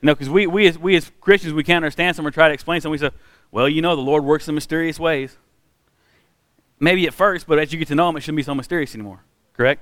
You 0.00 0.06
know, 0.06 0.14
because 0.14 0.28
we, 0.28 0.46
we, 0.46 0.66
as, 0.66 0.78
we 0.78 0.96
as 0.96 1.10
Christians, 1.20 1.54
we 1.54 1.64
can't 1.64 1.84
understand 1.84 2.16
something 2.16 2.28
or 2.28 2.32
try 2.32 2.48
to 2.48 2.54
explain 2.54 2.80
something. 2.80 2.92
We 2.92 2.98
say, 2.98 3.10
well, 3.50 3.68
you 3.68 3.82
know, 3.82 3.96
the 3.96 4.02
Lord 4.02 4.24
works 4.24 4.48
in 4.48 4.54
mysterious 4.54 5.00
ways. 5.00 5.36
Maybe 6.78 7.06
at 7.06 7.14
first, 7.14 7.46
but 7.46 7.58
as 7.58 7.72
you 7.72 7.78
get 7.78 7.88
to 7.88 7.94
know 7.94 8.08
Him, 8.08 8.16
it 8.16 8.20
shouldn't 8.20 8.36
be 8.36 8.42
so 8.42 8.54
mysterious 8.54 8.94
anymore. 8.94 9.20
Correct? 9.54 9.80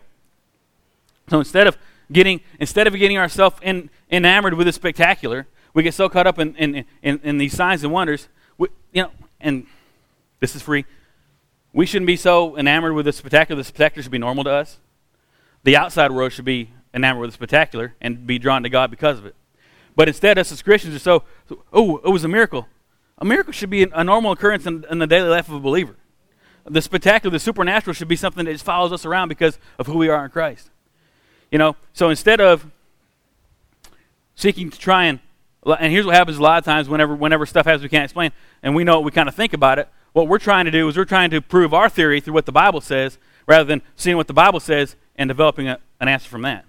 So 1.29 1.39
instead 1.39 1.67
of 1.67 1.77
getting, 2.13 2.41
instead 2.61 2.87
of 2.87 2.95
getting 2.95 3.19
ourselves 3.19 3.57
in, 3.63 3.91
enamored 4.11 4.55
with 4.55 4.67
the 4.67 4.73
spectacular, 4.73 5.47
we 5.73 5.83
get 5.83 5.95
so 5.95 6.09
caught 6.09 6.27
up 6.27 6.39
in, 6.39 6.55
in, 6.55 6.85
in, 7.03 7.21
in 7.25 7.39
these 7.39 7.55
signs 7.55 7.83
and 7.83 7.93
wonders. 7.93 8.29
We, 8.57 8.69
you 8.93 9.03
know, 9.03 9.11
and 9.41 9.67
this 10.39 10.55
is 10.55 10.63
free. 10.63 10.85
We 11.73 11.87
shouldn't 11.87 12.07
be 12.07 12.17
so 12.17 12.57
enamored 12.57 12.93
with 12.93 13.07
the 13.07 13.13
spectacular. 13.13 13.61
The 13.61 13.65
spectacular 13.65 14.03
should 14.05 14.13
be 14.13 14.19
normal 14.19 14.45
to 14.45 14.51
us. 14.51 14.79
The 15.65 15.77
outside 15.77 16.13
world 16.13 16.33
should 16.33 16.45
be 16.45 16.71
enamored 16.93 17.23
with 17.23 17.31
the 17.31 17.35
spectacular 17.35 17.95
and 18.01 18.27
be 18.27 18.39
drawn 18.39 18.63
to 18.63 18.69
God 18.69 18.91
because 18.91 19.19
of 19.19 19.27
it. 19.27 19.35
But 19.97 20.09
instead, 20.09 20.39
us 20.39 20.51
as 20.51 20.63
Christians 20.63 20.97
are 20.97 20.99
so, 20.99 21.23
oh, 21.73 21.99
it 21.99 22.11
was 22.11 22.25
a 22.25 22.29
miracle. 22.29 22.67
A 23.19 23.25
miracle 23.25 23.53
should 23.53 23.71
be 23.71 23.85
a 23.85 24.03
normal 24.03 24.33
occurrence 24.33 24.67
in, 24.67 24.85
in 24.91 24.99
the 24.99 25.07
daily 25.07 25.29
life 25.29 25.49
of 25.49 25.55
a 25.55 25.61
believer. 25.61 25.97
The 26.67 26.83
spectacular, 26.83 27.33
the 27.33 27.39
supernatural 27.39 27.95
should 27.95 28.09
be 28.09 28.17
something 28.17 28.45
that 28.45 28.53
just 28.53 28.65
follows 28.65 28.93
us 28.93 29.05
around 29.05 29.29
because 29.29 29.59
of 29.79 29.87
who 29.87 29.99
we 29.99 30.09
are 30.09 30.25
in 30.25 30.31
Christ. 30.31 30.71
You 31.51 31.59
know, 31.59 31.77
so 31.93 32.11
instead 32.11 32.41
of 32.41 32.67
seeking 34.35 34.71
to 34.71 34.79
try 34.79 35.05
and, 35.05 35.21
and 35.65 35.93
here's 35.93 36.07
what 36.07 36.15
happens 36.15 36.39
a 36.39 36.43
lot 36.43 36.59
of 36.59 36.65
times 36.65 36.89
whenever, 36.89 37.15
whenever 37.15 37.47
stuff 37.47 37.67
happens 37.67 37.83
we 37.83 37.89
can't 37.89 38.05
explain, 38.05 38.33
and 38.63 38.75
we 38.75 38.83
know 38.83 39.01
we 39.01 39.13
kind 39.13 39.29
of 39.29 39.35
think 39.35 39.53
about 39.53 39.79
it, 39.79 39.89
what 40.13 40.27
we're 40.27 40.39
trying 40.39 40.65
to 40.65 40.71
do 40.71 40.89
is 40.89 40.97
we're 40.97 41.05
trying 41.05 41.31
to 41.31 41.41
prove 41.41 41.73
our 41.73 41.89
theory 41.89 42.21
through 42.21 42.35
what 42.35 42.47
the 42.47 42.53
Bible 42.53 42.81
says 42.81 43.19
rather 43.47 43.65
than 43.65 43.83
seeing 43.95 44.17
what 44.17 44.27
the 44.27 44.33
Bible 44.33 44.59
says 44.59 44.97
and 45.17 45.29
developing 45.29 45.69
a, 45.69 45.79
an 46.01 46.09
answer 46.09 46.29
from 46.29 46.43
that 46.43 46.65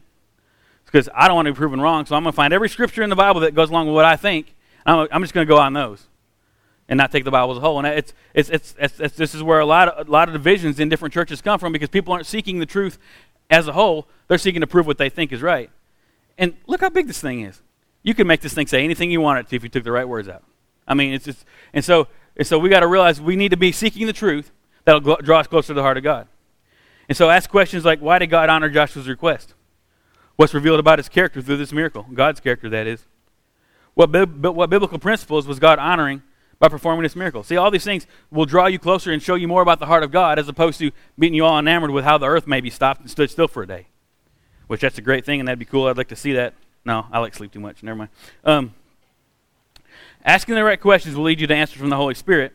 because 0.96 1.10
I 1.14 1.28
don't 1.28 1.36
want 1.36 1.48
to 1.48 1.52
be 1.52 1.58
proven 1.58 1.82
wrong. 1.82 2.06
So 2.06 2.16
I'm 2.16 2.24
going 2.24 2.32
to 2.32 2.36
find 2.38 2.54
every 2.54 2.70
scripture 2.70 3.04
in 3.04 3.10
the 3.10 3.18
Bible 3.18 3.42
that 3.42 3.54
goes 3.54 3.70
along 3.70 3.88
with 3.88 3.96
what 3.96 4.06
I 4.06 4.16
think. 4.16 4.56
I'm, 4.86 5.10
I'm 5.12 5.22
just 5.24 5.34
going 5.34 5.46
to 5.46 5.54
go 5.54 5.60
on 5.60 5.74
those 5.74 6.08
and 6.88 6.98
not 6.98 7.12
take 7.12 7.26
the 7.26 7.32
Bible 7.32 7.52
as 7.52 7.58
a 7.58 7.60
whole. 7.60 7.80
And 7.80 7.86
it's, 7.86 8.14
it's, 8.34 8.50
it's, 8.50 8.76
it's, 8.80 9.00
it's 9.02 9.18
this 9.18 9.36
is 9.36 9.44
where 9.44 9.60
a 9.60 9.66
lot, 9.66 9.90
of, 9.90 10.08
a 10.08 10.10
lot 10.10 10.30
of 10.30 10.34
divisions 10.34 10.80
in 10.80 10.88
different 10.88 11.14
churches 11.14 11.42
come 11.42 11.60
from 11.60 11.74
because 11.74 11.90
people 11.90 12.14
aren't 12.14 12.26
seeking 12.26 12.60
the 12.60 12.66
truth 12.66 12.98
as 13.50 13.68
a 13.68 13.74
whole. 13.74 14.08
They're 14.30 14.38
seeking 14.38 14.62
to 14.62 14.68
prove 14.68 14.88
what 14.88 14.98
they 14.98 15.10
think 15.10 15.34
is 15.34 15.42
right. 15.42 15.70
And 16.38 16.56
look 16.66 16.80
how 16.80 16.90
big 16.90 17.08
this 17.08 17.20
thing 17.20 17.42
is. 17.42 17.62
You 18.02 18.14
can 18.14 18.26
make 18.26 18.40
this 18.40 18.54
thing 18.54 18.68
say 18.68 18.82
anything 18.82 19.12
you 19.12 19.20
want 19.20 19.40
it 19.40 19.50
to 19.50 19.58
if 19.58 19.64
you 19.64 19.70
took 19.70 19.84
the 19.84 19.92
right 19.92 20.08
words 20.08 20.30
out. 20.30 20.44
I 20.88 20.94
mean, 20.94 21.12
it's 21.12 21.26
just, 21.26 21.44
and 21.74 21.84
so, 21.84 22.08
and 22.38 22.48
so 22.48 22.58
we 22.58 22.70
got 22.70 22.80
to 22.80 22.88
realize 22.88 23.20
we 23.20 23.36
need 23.36 23.50
to 23.50 23.58
be 23.58 23.74
seeking 23.74 24.08
the 24.08 24.14
truth 24.14 24.50
that'll 24.86 25.02
draw 25.02 25.40
us 25.40 25.48
closer 25.48 25.68
to 25.68 25.74
the 25.74 25.82
heart 25.82 25.98
of 25.98 26.04
God. 26.04 26.30
And 27.10 27.18
so 27.18 27.30
ask 27.30 27.50
questions 27.50 27.84
like, 27.84 28.00
why 28.00 28.18
did 28.18 28.28
God 28.28 28.48
honor 28.48 28.70
Joshua's 28.70 29.10
request? 29.10 29.56
What's 30.36 30.54
revealed 30.54 30.80
about 30.80 31.00
his 31.00 31.10
character 31.10 31.42
through 31.42 31.58
this 31.58 31.72
miracle? 31.72 32.06
God's 32.14 32.40
character, 32.40 32.70
that 32.70 32.88
is. 32.88 33.06
What, 33.94 34.10
what 34.12 34.70
biblical 34.70 35.00
principles 35.00 35.48
was 35.48 35.60
God 35.60 35.80
honoring 35.80 36.22
by 36.60 36.68
performing 36.68 37.04
this 37.04 37.16
miracle? 37.16 37.44
See, 37.44 37.56
all 37.56 37.72
these 37.72 37.86
things 37.86 38.06
will 38.30 38.46
draw 38.46 38.68
you 38.68 38.78
closer 38.78 39.12
and 39.12 39.22
show 39.22 39.36
you 39.36 39.48
more 39.48 39.62
about 39.62 39.80
the 39.80 39.86
heart 39.86 40.04
of 40.04 40.12
God 40.12 40.38
as 40.38 40.50
opposed 40.50 40.80
to 40.80 40.92
being 41.18 41.34
you 41.34 41.46
all 41.46 41.58
enamored 41.58 41.92
with 41.92 42.04
how 42.04 42.18
the 42.18 42.28
earth 42.28 42.48
maybe 42.48 42.70
stopped 42.70 43.02
and 43.02 43.10
stood 43.10 43.32
still 43.32 43.48
for 43.48 43.64
a 43.64 43.68
day. 43.68 43.88
Which 44.68 44.82
that's 44.82 44.98
a 44.98 45.02
great 45.02 45.26
thing, 45.26 45.40
and 45.40 45.48
that'd 45.48 45.60
be 45.60 45.66
cool. 45.66 45.88
I'd 45.88 45.98
like 45.98 46.10
to 46.10 46.16
see 46.16 46.34
that. 46.34 46.54
No, 46.84 47.06
I 47.12 47.20
like 47.20 47.34
sleep 47.34 47.52
too 47.54 47.60
much. 47.60 47.84
Never 47.84 47.98
mind. 47.98 48.10
Um, 48.44 48.74
asking 50.26 50.56
the 50.56 50.64
right 50.64 50.80
questions 50.80 51.16
will 51.16 51.24
lead 51.24 51.40
you 51.40 51.48
to 51.48 51.56
answers 51.56 51.80
from 51.80 51.90
the 51.90 51.96
Holy 51.96 52.16
Spirit, 52.16 52.52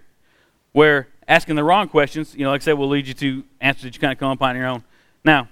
where 0.73 1.09
asking 1.27 1.55
the 1.55 1.65
wrong 1.65 1.89
questions, 1.89 2.35
you 2.35 2.45
know, 2.45 2.51
like 2.51 2.63
I 2.63 2.65
said, 2.65 2.73
will 2.75 2.89
lead 2.89 3.07
you 3.07 3.15
to 3.15 3.45
answers 3.61 3.85
that 3.85 3.95
you 3.95 4.01
kind 4.01 4.13
of 4.13 4.19
come 4.19 4.31
upon 4.31 4.51
on 4.51 4.57
your 4.57 4.67
own. 4.67 4.85
Now, 5.25 5.49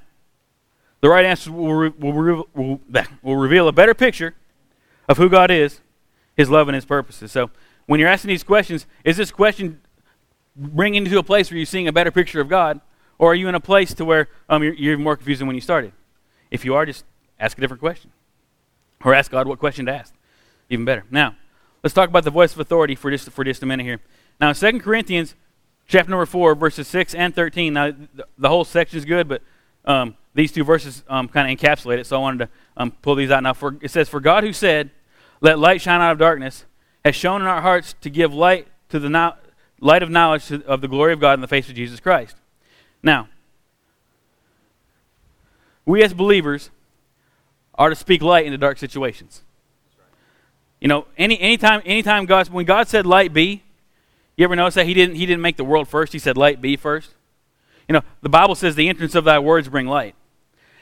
the 1.00 1.08
right 1.08 1.24
answer 1.24 1.52
will, 1.52 1.90
will, 1.98 2.46
will, 2.54 2.80
will 3.22 3.36
reveal 3.36 3.68
a 3.68 3.72
better 3.72 3.94
picture 3.94 4.34
of 5.08 5.16
who 5.16 5.28
God 5.28 5.50
is, 5.50 5.80
His 6.36 6.50
love, 6.50 6.68
and 6.68 6.74
His 6.74 6.84
purposes. 6.84 7.32
So 7.32 7.50
when 7.86 8.00
you're 8.00 8.08
asking 8.08 8.28
these 8.28 8.42
questions, 8.42 8.86
is 9.04 9.16
this 9.16 9.30
question 9.30 9.80
bringing 10.56 11.06
you 11.06 11.12
to 11.12 11.18
a 11.18 11.22
place 11.22 11.50
where 11.50 11.56
you're 11.56 11.66
seeing 11.66 11.88
a 11.88 11.92
better 11.92 12.10
picture 12.10 12.40
of 12.40 12.48
God, 12.48 12.80
or 13.18 13.32
are 13.32 13.34
you 13.34 13.48
in 13.48 13.54
a 13.54 13.60
place 13.60 13.94
to 13.94 14.04
where 14.04 14.28
um, 14.48 14.62
you're, 14.62 14.74
you're 14.74 14.98
more 14.98 15.16
confused 15.16 15.40
than 15.40 15.46
when 15.46 15.54
you 15.54 15.62
started? 15.62 15.92
If 16.50 16.64
you 16.64 16.74
are, 16.74 16.84
just 16.84 17.04
ask 17.38 17.56
a 17.56 17.60
different 17.60 17.80
question, 17.80 18.12
or 19.04 19.14
ask 19.14 19.30
God 19.30 19.46
what 19.46 19.58
question 19.58 19.86
to 19.86 19.92
ask. 19.92 20.14
Even 20.68 20.84
better. 20.84 21.04
Now, 21.10 21.36
let's 21.82 21.94
talk 21.94 22.08
about 22.08 22.24
the 22.24 22.30
voice 22.30 22.52
of 22.52 22.60
authority 22.60 22.94
for 22.94 23.10
just 23.10 23.30
for 23.30 23.44
just 23.44 23.62
a 23.62 23.66
minute 23.66 23.84
here. 23.84 24.00
Now, 24.40 24.50
in 24.50 24.54
2 24.54 24.80
Corinthians 24.80 25.34
chapter 25.86 26.10
number 26.10 26.26
4, 26.26 26.54
verses 26.54 26.86
6 26.88 27.14
and 27.14 27.34
13, 27.34 27.72
now 27.72 27.90
the, 27.90 28.26
the 28.36 28.48
whole 28.48 28.64
section 28.64 28.98
is 28.98 29.04
good, 29.04 29.28
but 29.28 29.42
um, 29.86 30.16
these 30.34 30.52
two 30.52 30.64
verses 30.64 31.02
um, 31.08 31.28
kind 31.28 31.50
of 31.50 31.58
encapsulate 31.58 31.98
it, 31.98 32.06
so 32.06 32.16
I 32.16 32.20
wanted 32.20 32.46
to 32.46 32.48
um, 32.76 32.90
pull 33.02 33.14
these 33.14 33.30
out 33.30 33.42
now. 33.42 33.54
For, 33.54 33.76
it 33.80 33.90
says, 33.90 34.08
For 34.08 34.20
God 34.20 34.44
who 34.44 34.52
said, 34.52 34.90
Let 35.40 35.58
light 35.58 35.80
shine 35.80 36.00
out 36.00 36.12
of 36.12 36.18
darkness, 36.18 36.64
has 37.04 37.14
shown 37.14 37.40
in 37.40 37.46
our 37.46 37.62
hearts 37.62 37.94
to 38.00 38.10
give 38.10 38.32
light 38.32 38.68
to 38.90 38.98
the 38.98 39.08
no- 39.08 39.34
light 39.80 40.02
of 40.02 40.10
knowledge 40.10 40.46
to, 40.46 40.64
of 40.66 40.80
the 40.80 40.88
glory 40.88 41.12
of 41.12 41.20
God 41.20 41.34
in 41.34 41.40
the 41.40 41.48
face 41.48 41.68
of 41.68 41.74
Jesus 41.74 42.00
Christ. 42.00 42.36
Now, 43.02 43.28
we 45.84 46.02
as 46.02 46.12
believers 46.12 46.70
are 47.74 47.88
to 47.88 47.94
speak 47.94 48.22
light 48.22 48.44
into 48.44 48.58
dark 48.58 48.78
situations. 48.78 49.42
You 50.80 50.88
know, 50.88 51.06
any 51.16 51.40
anytime 51.40 51.82
anytime 51.84 52.26
God 52.26 52.48
when 52.50 52.66
God 52.66 52.88
said 52.88 53.06
light 53.06 53.32
be, 53.32 53.62
you 54.36 54.44
ever 54.44 54.54
notice 54.54 54.74
that 54.74 54.86
he 54.86 54.94
didn't 54.94 55.16
he 55.16 55.26
didn't 55.26 55.42
make 55.42 55.56
the 55.56 55.64
world 55.64 55.88
first, 55.88 56.12
he 56.12 56.18
said 56.18 56.36
light 56.36 56.60
be 56.60 56.76
first? 56.76 57.14
You 57.88 57.94
know, 57.94 58.02
the 58.20 58.28
Bible 58.28 58.54
says 58.54 58.74
the 58.74 58.88
entrance 58.88 59.14
of 59.14 59.24
thy 59.24 59.38
words 59.38 59.68
bring 59.68 59.86
light. 59.86 60.14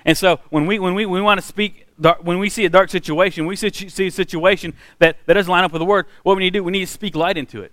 And 0.07 0.17
so 0.17 0.39
when 0.51 0.67
we, 0.67 0.79
when 0.79 0.95
we, 0.95 1.05
we 1.05 1.21
want 1.21 1.41
to 1.41 1.47
speak, 1.47 1.89
dark, 2.01 2.23
when 2.23 2.39
we 2.39 2.49
see 2.49 2.65
a 2.65 2.71
dark 2.71 2.91
situation, 2.91 3.45
we 3.45 3.57
see, 3.57 3.67
a 3.67 4.11
situation 4.11 4.73
that, 5.01 5.17
that 5.27 5.35
doesn't 5.35 5.51
line 5.51 5.65
up 5.65 5.73
with 5.73 5.81
the 5.81 5.87
word, 5.87 6.07
what 6.23 6.37
we 6.37 6.45
need 6.45 6.53
to 6.53 6.61
do, 6.61 6.65
we 6.65 6.71
need 6.71 6.87
to 6.87 6.87
speak 6.87 7.17
light 7.17 7.37
into 7.37 7.61
it. 7.61 7.73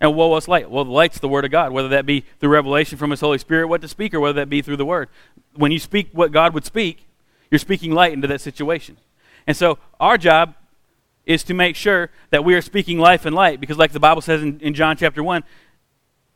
And 0.00 0.16
well, 0.16 0.30
what's 0.30 0.46
light? 0.46 0.70
Well, 0.70 0.84
the 0.84 0.92
light's 0.92 1.18
the 1.18 1.28
word 1.28 1.44
of 1.44 1.50
God, 1.50 1.72
whether 1.72 1.88
that 1.88 2.06
be 2.06 2.24
through 2.38 2.50
revelation 2.50 2.96
from 2.96 3.10
his 3.10 3.18
Holy 3.18 3.38
Spirit, 3.38 3.66
what 3.66 3.80
to 3.80 3.88
speak, 3.88 4.14
or 4.14 4.20
whether 4.20 4.34
that 4.34 4.48
be 4.48 4.62
through 4.62 4.76
the 4.76 4.84
word. 4.84 5.08
When 5.54 5.72
you 5.72 5.80
speak 5.80 6.08
what 6.12 6.30
God 6.30 6.54
would 6.54 6.64
speak, 6.64 7.04
you're 7.50 7.58
speaking 7.58 7.90
light 7.90 8.12
into 8.12 8.28
that 8.28 8.40
situation. 8.40 8.96
And 9.44 9.56
so 9.56 9.78
our 9.98 10.16
job 10.16 10.54
is 11.24 11.42
to 11.44 11.54
make 11.54 11.74
sure 11.74 12.10
that 12.30 12.44
we 12.44 12.54
are 12.54 12.62
speaking 12.62 13.00
life 13.00 13.26
and 13.26 13.34
light, 13.34 13.60
because 13.60 13.76
like 13.76 13.90
the 13.90 13.98
Bible 13.98 14.22
says 14.22 14.40
in, 14.40 14.60
in 14.60 14.72
John 14.72 14.96
chapter 14.96 15.20
1, 15.20 15.42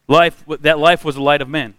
life, 0.09 0.43
that 0.49 0.81
life 0.81 1.05
was 1.05 1.15
the 1.15 1.23
light 1.23 1.41
of 1.41 1.49
men. 1.49 1.75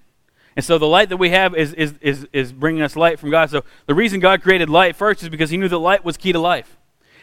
And 0.56 0.66
so 0.66 0.78
the 0.78 0.88
light 0.88 1.10
that 1.10 1.18
we 1.18 1.30
have 1.30 1.56
is, 1.56 1.74
is, 1.74 1.94
is, 2.02 2.28
is 2.34 2.52
bringing 2.52 2.82
us 2.82 2.96
light 2.96 3.20
from 3.20 3.32
God. 3.32 3.50
So 3.50 3.64
the 3.86 3.96
reason 3.96 4.20
God 4.20 4.42
created 4.42 4.70
light 4.70 4.96
first 4.96 5.24
is 5.24 5.30
because 5.30 5.50
he 5.50 5.58
knew 5.58 5.70
that 5.70 5.78
light 5.78 6.04
was 6.04 6.18
key 6.18 6.34
to 6.34 6.40
life. 6.40 6.78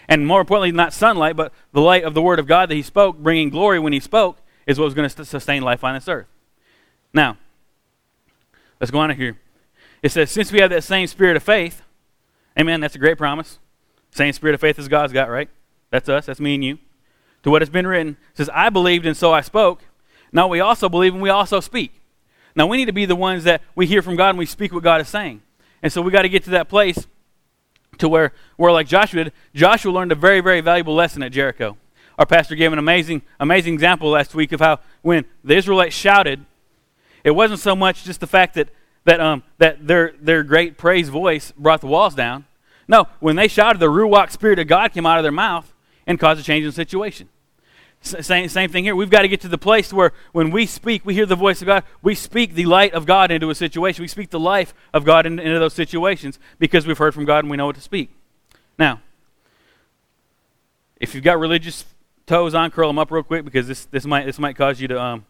And 0.08 0.26
more 0.26 0.40
importantly, 0.40 0.72
not 0.72 0.94
sunlight, 0.94 1.36
but 1.36 1.52
the 1.72 1.82
light 1.82 2.04
of 2.04 2.14
the 2.14 2.22
Word 2.22 2.38
of 2.38 2.46
God 2.46 2.70
that 2.70 2.74
he 2.74 2.82
spoke, 2.82 3.18
bringing 3.18 3.50
glory 3.50 3.78
when 3.78 3.92
he 3.92 4.00
spoke, 4.00 4.38
is 4.66 4.78
what 4.78 4.86
was 4.86 4.94
going 4.94 5.08
to 5.08 5.24
sustain 5.24 5.62
life 5.62 5.84
on 5.84 5.94
this 5.94 6.08
earth. 6.08 6.26
Now, 7.12 7.36
let's 8.80 8.90
go 8.90 8.98
on 8.98 9.10
here. 9.10 9.38
It 10.02 10.10
says, 10.10 10.30
since 10.30 10.50
we 10.50 10.60
have 10.60 10.70
that 10.70 10.84
same 10.84 11.06
spirit 11.06 11.36
of 11.36 11.42
faith, 11.42 11.82
amen, 12.58 12.80
that's 12.80 12.94
a 12.94 12.98
great 12.98 13.18
promise. 13.18 13.58
Same 14.10 14.32
spirit 14.32 14.54
of 14.54 14.60
faith 14.60 14.78
as 14.78 14.88
God's 14.88 15.12
got, 15.12 15.28
right? 15.28 15.50
That's 15.90 16.08
us, 16.08 16.26
that's 16.26 16.40
me 16.40 16.54
and 16.54 16.64
you. 16.64 16.78
To 17.42 17.50
what 17.50 17.62
has 17.62 17.68
been 17.68 17.86
written, 17.86 18.16
says, 18.34 18.48
I 18.54 18.70
believed 18.70 19.04
and 19.04 19.16
so 19.16 19.32
I 19.32 19.42
spoke. 19.42 19.82
Now 20.32 20.48
we 20.48 20.60
also 20.60 20.88
believe 20.88 21.12
and 21.12 21.22
we 21.22 21.30
also 21.30 21.60
speak. 21.60 21.97
Now 22.58 22.66
we 22.66 22.76
need 22.76 22.86
to 22.86 22.92
be 22.92 23.06
the 23.06 23.14
ones 23.14 23.44
that 23.44 23.62
we 23.76 23.86
hear 23.86 24.02
from 24.02 24.16
God 24.16 24.30
and 24.30 24.38
we 24.38 24.44
speak 24.44 24.72
what 24.72 24.82
God 24.82 25.00
is 25.00 25.08
saying. 25.08 25.42
And 25.80 25.92
so 25.92 26.02
we 26.02 26.10
got 26.10 26.22
to 26.22 26.28
get 26.28 26.42
to 26.44 26.50
that 26.50 26.68
place 26.68 27.06
to 27.98 28.08
where, 28.08 28.32
where 28.56 28.72
like 28.72 28.88
Joshua 28.88 29.24
did, 29.24 29.32
Joshua 29.54 29.92
learned 29.92 30.10
a 30.10 30.16
very, 30.16 30.40
very 30.40 30.60
valuable 30.60 30.96
lesson 30.96 31.22
at 31.22 31.30
Jericho. 31.30 31.76
Our 32.18 32.26
pastor 32.26 32.56
gave 32.56 32.72
an 32.72 32.80
amazing, 32.80 33.22
amazing 33.38 33.74
example 33.74 34.10
last 34.10 34.34
week 34.34 34.50
of 34.50 34.58
how 34.58 34.80
when 35.02 35.24
the 35.44 35.56
Israelites 35.56 35.94
shouted, 35.94 36.44
it 37.22 37.30
wasn't 37.30 37.60
so 37.60 37.76
much 37.76 38.02
just 38.02 38.18
the 38.18 38.26
fact 38.26 38.54
that, 38.54 38.70
that, 39.04 39.20
um, 39.20 39.44
that 39.58 39.86
their, 39.86 40.14
their 40.20 40.42
great 40.42 40.76
praise 40.76 41.10
voice 41.10 41.52
brought 41.56 41.80
the 41.80 41.86
walls 41.86 42.16
down. 42.16 42.44
No, 42.88 43.06
when 43.20 43.36
they 43.36 43.46
shouted, 43.46 43.78
the 43.78 43.86
Ruach 43.86 44.32
Spirit 44.32 44.58
of 44.58 44.66
God 44.66 44.92
came 44.92 45.06
out 45.06 45.18
of 45.18 45.22
their 45.22 45.30
mouth 45.30 45.72
and 46.08 46.18
caused 46.18 46.40
a 46.40 46.42
change 46.42 46.64
in 46.64 46.70
the 46.70 46.74
situation. 46.74 47.28
Same, 48.00 48.48
same 48.48 48.70
thing 48.70 48.84
here. 48.84 48.94
We've 48.94 49.10
got 49.10 49.22
to 49.22 49.28
get 49.28 49.40
to 49.42 49.48
the 49.48 49.58
place 49.58 49.92
where 49.92 50.12
when 50.32 50.50
we 50.50 50.66
speak, 50.66 51.04
we 51.04 51.14
hear 51.14 51.26
the 51.26 51.36
voice 51.36 51.60
of 51.60 51.66
God. 51.66 51.82
We 52.00 52.14
speak 52.14 52.54
the 52.54 52.64
light 52.64 52.92
of 52.94 53.06
God 53.06 53.30
into 53.30 53.50
a 53.50 53.54
situation. 53.54 54.02
We 54.02 54.08
speak 54.08 54.30
the 54.30 54.40
life 54.40 54.72
of 54.94 55.04
God 55.04 55.26
into, 55.26 55.42
into 55.42 55.58
those 55.58 55.74
situations 55.74 56.38
because 56.58 56.86
we've 56.86 56.96
heard 56.96 57.12
from 57.12 57.24
God 57.24 57.40
and 57.40 57.50
we 57.50 57.56
know 57.56 57.66
what 57.66 57.74
to 57.74 57.82
speak. 57.82 58.10
Now, 58.78 59.00
if 61.00 61.14
you've 61.14 61.24
got 61.24 61.38
religious 61.38 61.84
toes 62.26 62.54
on, 62.54 62.70
curl 62.70 62.88
them 62.88 62.98
up 62.98 63.10
real 63.10 63.22
quick 63.22 63.44
because 63.44 63.66
this, 63.66 63.84
this, 63.86 64.04
might, 64.04 64.26
this 64.26 64.38
might 64.38 64.56
cause 64.56 64.80
you 64.80 64.88
to, 64.88 65.00
um, 65.00 65.26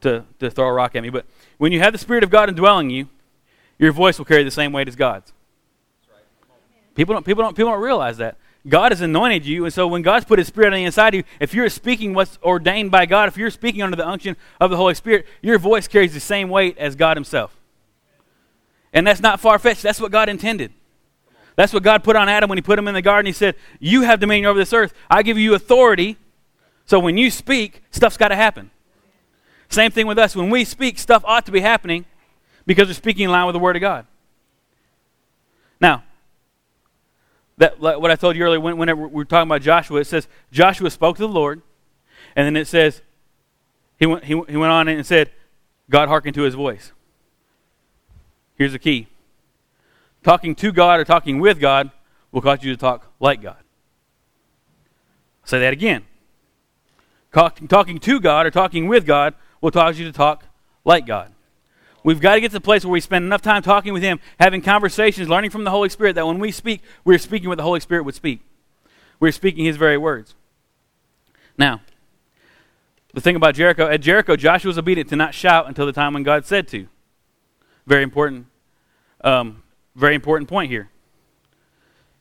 to, 0.00 0.24
to 0.38 0.50
throw 0.50 0.68
a 0.68 0.72
rock 0.72 0.96
at 0.96 1.02
me. 1.02 1.10
But 1.10 1.26
when 1.58 1.70
you 1.70 1.80
have 1.80 1.92
the 1.92 1.98
Spirit 1.98 2.24
of 2.24 2.30
God 2.30 2.48
indwelling 2.48 2.90
you, 2.90 3.08
your 3.78 3.92
voice 3.92 4.18
will 4.18 4.24
carry 4.24 4.42
the 4.42 4.50
same 4.50 4.72
weight 4.72 4.88
as 4.88 4.96
God's. 4.96 5.32
People 6.94 7.14
don't, 7.14 7.26
people, 7.26 7.42
don't, 7.42 7.56
people 7.56 7.72
don't 7.72 7.82
realize 7.82 8.18
that. 8.18 8.36
God 8.66 8.92
has 8.92 9.02
anointed 9.02 9.44
you, 9.44 9.64
and 9.64 9.74
so 9.74 9.86
when 9.86 10.00
God's 10.00 10.24
put 10.24 10.38
His 10.38 10.48
Spirit 10.48 10.68
on 10.68 10.78
the 10.78 10.84
inside 10.84 11.14
of 11.14 11.18
you, 11.18 11.24
if 11.38 11.52
you're 11.52 11.68
speaking 11.68 12.14
what's 12.14 12.38
ordained 12.42 12.90
by 12.90 13.04
God, 13.04 13.28
if 13.28 13.36
you're 13.36 13.50
speaking 13.50 13.82
under 13.82 13.96
the 13.96 14.06
unction 14.06 14.36
of 14.58 14.70
the 14.70 14.76
Holy 14.76 14.94
Spirit, 14.94 15.26
your 15.42 15.58
voice 15.58 15.86
carries 15.86 16.14
the 16.14 16.20
same 16.20 16.48
weight 16.48 16.78
as 16.78 16.96
God 16.96 17.16
Himself. 17.16 17.54
And 18.92 19.06
that's 19.06 19.20
not 19.20 19.40
far 19.40 19.58
fetched. 19.58 19.82
That's 19.82 20.00
what 20.00 20.12
God 20.12 20.28
intended. 20.28 20.72
That's 21.56 21.72
what 21.72 21.82
God 21.82 22.02
put 22.02 22.16
on 22.16 22.28
Adam 22.28 22.48
when 22.48 22.56
He 22.56 22.62
put 22.62 22.78
him 22.78 22.88
in 22.88 22.94
the 22.94 23.02
garden. 23.02 23.26
He 23.26 23.32
said, 23.32 23.54
You 23.80 24.02
have 24.02 24.20
dominion 24.20 24.46
over 24.46 24.58
this 24.58 24.72
earth. 24.72 24.94
I 25.10 25.22
give 25.22 25.36
you 25.36 25.54
authority. 25.54 26.16
So 26.86 26.98
when 26.98 27.18
you 27.18 27.30
speak, 27.30 27.82
stuff's 27.90 28.16
got 28.16 28.28
to 28.28 28.36
happen. 28.36 28.70
Same 29.68 29.90
thing 29.90 30.06
with 30.06 30.18
us. 30.18 30.36
When 30.36 30.50
we 30.50 30.64
speak, 30.64 30.98
stuff 30.98 31.22
ought 31.26 31.46
to 31.46 31.52
be 31.52 31.60
happening 31.60 32.04
because 32.66 32.88
we're 32.88 32.94
speaking 32.94 33.24
in 33.24 33.30
line 33.30 33.46
with 33.46 33.54
the 33.54 33.60
Word 33.60 33.76
of 33.76 33.82
God. 33.82 34.06
Now, 35.80 36.04
that 37.58 37.78
what 37.80 38.10
I 38.10 38.16
told 38.16 38.36
you 38.36 38.44
earlier, 38.44 38.60
when, 38.60 38.76
whenever 38.76 39.02
we 39.06 39.14
were 39.14 39.24
talking 39.24 39.48
about 39.48 39.62
Joshua, 39.62 40.00
it 40.00 40.06
says 40.06 40.26
Joshua 40.50 40.90
spoke 40.90 41.16
to 41.16 41.22
the 41.22 41.28
Lord, 41.28 41.62
and 42.34 42.46
then 42.46 42.56
it 42.56 42.66
says 42.66 43.02
he 43.98 44.06
went, 44.06 44.24
he, 44.24 44.40
he 44.48 44.56
went 44.56 44.72
on 44.72 44.88
and 44.88 45.06
said, 45.06 45.30
God 45.88 46.08
hearkened 46.08 46.34
to 46.34 46.42
his 46.42 46.54
voice. 46.54 46.92
Here's 48.56 48.72
the 48.72 48.78
key 48.78 49.08
talking 50.22 50.54
to 50.54 50.72
God 50.72 50.98
or 51.00 51.04
talking 51.04 51.38
with 51.38 51.60
God 51.60 51.90
will 52.32 52.40
cause 52.40 52.64
you 52.64 52.72
to 52.72 52.76
talk 52.76 53.12
like 53.20 53.42
God. 53.42 53.58
I'll 55.42 55.48
say 55.48 55.60
that 55.60 55.72
again. 55.72 56.04
Talking 57.32 57.98
to 57.98 58.20
God 58.20 58.46
or 58.46 58.50
talking 58.50 58.88
with 58.88 59.06
God 59.06 59.34
will 59.60 59.70
cause 59.70 59.98
you 59.98 60.06
to 60.06 60.12
talk 60.12 60.44
like 60.84 61.06
God. 61.06 61.32
We've 62.04 62.20
got 62.20 62.34
to 62.34 62.40
get 62.40 62.48
to 62.48 62.52
the 62.52 62.60
place 62.60 62.84
where 62.84 62.92
we 62.92 63.00
spend 63.00 63.24
enough 63.24 63.40
time 63.40 63.62
talking 63.62 63.94
with 63.94 64.02
Him, 64.02 64.20
having 64.38 64.60
conversations, 64.60 65.28
learning 65.28 65.50
from 65.50 65.64
the 65.64 65.70
Holy 65.70 65.88
Spirit, 65.88 66.14
that 66.14 66.26
when 66.26 66.38
we 66.38 66.52
speak, 66.52 66.82
we're 67.02 67.18
speaking 67.18 67.48
what 67.48 67.56
the 67.56 67.64
Holy 67.64 67.80
Spirit 67.80 68.04
would 68.04 68.14
speak. 68.14 68.40
We're 69.18 69.32
speaking 69.32 69.64
His 69.64 69.78
very 69.78 69.96
words. 69.96 70.34
Now, 71.56 71.80
the 73.14 73.22
thing 73.22 73.36
about 73.36 73.54
Jericho, 73.54 73.88
at 73.88 74.02
Jericho, 74.02 74.36
Joshua 74.36 74.68
was 74.68 74.78
obedient 74.78 75.08
to 75.10 75.16
not 75.16 75.34
shout 75.34 75.66
until 75.66 75.86
the 75.86 75.92
time 75.92 76.12
when 76.12 76.24
God 76.24 76.44
said 76.44 76.68
to. 76.68 76.88
Very 77.86 78.02
important, 78.02 78.46
um, 79.22 79.62
very 79.96 80.14
important 80.14 80.48
point 80.48 80.70
here. 80.70 80.90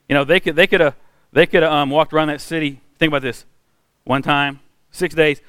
You 0.08 0.16
know, 0.16 0.24
they 0.24 0.40
could 0.40 0.56
they 0.56 0.68
could 0.68 0.80
have 0.80 0.96
they 1.34 1.46
could 1.46 1.64
have 1.64 1.72
um, 1.72 1.90
walked 1.90 2.14
around 2.14 2.30
that 2.30 2.40
city. 2.40 2.80
Think 3.00 3.10
about 3.10 3.22
this: 3.22 3.46
one 4.06 4.22
time, 4.22 4.62
six 4.92 5.14
days. 5.14 5.42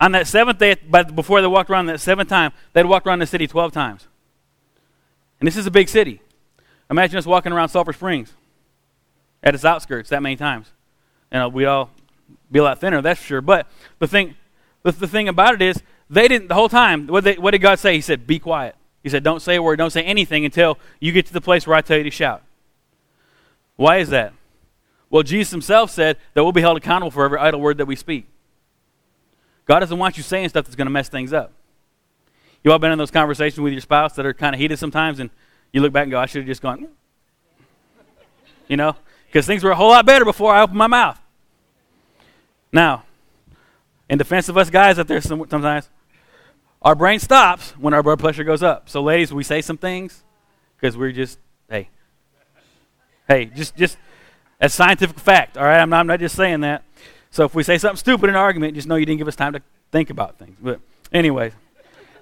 On 0.00 0.12
that 0.12 0.26
seventh 0.26 0.58
day, 0.58 0.76
but 0.88 1.14
before 1.14 1.40
they 1.40 1.46
walked 1.46 1.68
around 1.68 1.86
that 1.86 2.00
seventh 2.00 2.28
time, 2.28 2.52
they'd 2.72 2.86
walked 2.86 3.06
around 3.06 3.18
the 3.18 3.26
city 3.26 3.46
12 3.46 3.72
times. 3.72 4.06
And 5.38 5.46
this 5.46 5.56
is 5.56 5.66
a 5.66 5.70
big 5.70 5.88
city. 5.88 6.20
Imagine 6.90 7.18
us 7.18 7.26
walking 7.26 7.52
around 7.52 7.68
Sulphur 7.68 7.92
Springs 7.92 8.32
at 9.42 9.54
its 9.54 9.64
outskirts 9.64 10.10
that 10.10 10.22
many 10.22 10.36
times. 10.36 10.70
Know, 11.32 11.48
we'd 11.48 11.66
all 11.66 11.90
be 12.50 12.58
a 12.58 12.62
lot 12.62 12.80
thinner, 12.80 13.00
that's 13.00 13.20
for 13.20 13.26
sure. 13.26 13.40
But 13.40 13.66
the 13.98 14.08
thing, 14.08 14.36
the, 14.82 14.92
the 14.92 15.06
thing 15.06 15.28
about 15.28 15.54
it 15.54 15.62
is, 15.62 15.82
they 16.08 16.26
didn't, 16.26 16.48
the 16.48 16.54
whole 16.54 16.68
time, 16.68 17.06
what, 17.06 17.24
they, 17.24 17.34
what 17.34 17.52
did 17.52 17.60
God 17.60 17.78
say? 17.78 17.94
He 17.94 18.00
said, 18.00 18.26
be 18.26 18.38
quiet. 18.38 18.74
He 19.02 19.08
said, 19.08 19.22
don't 19.22 19.40
say 19.40 19.56
a 19.56 19.62
word, 19.62 19.76
don't 19.76 19.92
say 19.92 20.02
anything 20.02 20.44
until 20.44 20.78
you 20.98 21.12
get 21.12 21.26
to 21.26 21.32
the 21.32 21.40
place 21.40 21.66
where 21.66 21.76
I 21.76 21.82
tell 21.82 21.98
you 21.98 22.04
to 22.04 22.10
shout. 22.10 22.42
Why 23.76 23.98
is 23.98 24.10
that? 24.10 24.32
Well, 25.08 25.22
Jesus 25.22 25.50
himself 25.50 25.90
said 25.90 26.16
that 26.34 26.42
we'll 26.42 26.52
be 26.52 26.60
held 26.60 26.76
accountable 26.76 27.10
for 27.10 27.24
every 27.24 27.38
idle 27.38 27.60
word 27.60 27.78
that 27.78 27.86
we 27.86 27.96
speak. 27.96 28.26
God 29.70 29.78
doesn't 29.78 29.98
want 29.98 30.16
you 30.16 30.24
saying 30.24 30.48
stuff 30.48 30.64
that's 30.64 30.74
going 30.74 30.88
to 30.88 30.90
mess 30.90 31.08
things 31.08 31.32
up. 31.32 31.52
You 32.64 32.72
all 32.72 32.80
been 32.80 32.90
in 32.90 32.98
those 32.98 33.12
conversations 33.12 33.60
with 33.60 33.72
your 33.72 33.80
spouse 33.80 34.14
that 34.14 34.26
are 34.26 34.34
kind 34.34 34.52
of 34.52 34.60
heated 34.60 34.80
sometimes, 34.80 35.20
and 35.20 35.30
you 35.72 35.80
look 35.80 35.92
back 35.92 36.02
and 36.02 36.10
go, 36.10 36.18
I 36.18 36.26
should 36.26 36.38
have 36.38 36.48
just 36.48 36.60
gone, 36.60 36.88
you 38.66 38.76
know, 38.76 38.96
because 39.26 39.46
things 39.46 39.62
were 39.62 39.70
a 39.70 39.76
whole 39.76 39.90
lot 39.90 40.04
better 40.04 40.24
before 40.24 40.52
I 40.52 40.62
opened 40.62 40.76
my 40.76 40.88
mouth. 40.88 41.20
Now, 42.72 43.04
in 44.08 44.18
defense 44.18 44.48
of 44.48 44.58
us 44.58 44.70
guys 44.70 44.98
out 44.98 45.06
there 45.06 45.20
sometimes, 45.20 45.88
our 46.82 46.96
brain 46.96 47.20
stops 47.20 47.70
when 47.78 47.94
our 47.94 48.02
blood 48.02 48.18
pressure 48.18 48.42
goes 48.42 48.64
up. 48.64 48.88
So, 48.88 49.00
ladies, 49.00 49.32
we 49.32 49.44
say 49.44 49.60
some 49.60 49.78
things 49.78 50.24
because 50.80 50.96
we're 50.96 51.12
just, 51.12 51.38
hey, 51.68 51.90
hey, 53.28 53.44
just, 53.44 53.76
just, 53.76 53.98
that's 54.58 54.74
scientific 54.74 55.20
fact, 55.20 55.56
all 55.56 55.62
right? 55.62 55.78
I'm 55.78 55.90
not, 55.90 56.00
I'm 56.00 56.08
not 56.08 56.18
just 56.18 56.34
saying 56.34 56.62
that. 56.62 56.82
So 57.30 57.44
if 57.44 57.54
we 57.54 57.62
say 57.62 57.78
something 57.78 57.96
stupid 57.96 58.24
in 58.24 58.30
an 58.30 58.36
argument, 58.36 58.74
just 58.74 58.88
know 58.88 58.96
you 58.96 59.06
didn't 59.06 59.18
give 59.18 59.28
us 59.28 59.36
time 59.36 59.52
to 59.52 59.62
think 59.92 60.10
about 60.10 60.38
things. 60.38 60.56
But 60.60 60.80
anyway, 61.12 61.52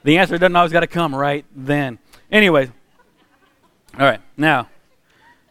the 0.04 0.18
answer 0.18 0.38
doesn't 0.38 0.54
always 0.54 0.72
got 0.72 0.80
to 0.80 0.86
come 0.86 1.14
right 1.14 1.44
then. 1.54 1.98
Anyway, 2.30 2.70
all 3.98 4.06
right, 4.06 4.20
now, 4.36 4.68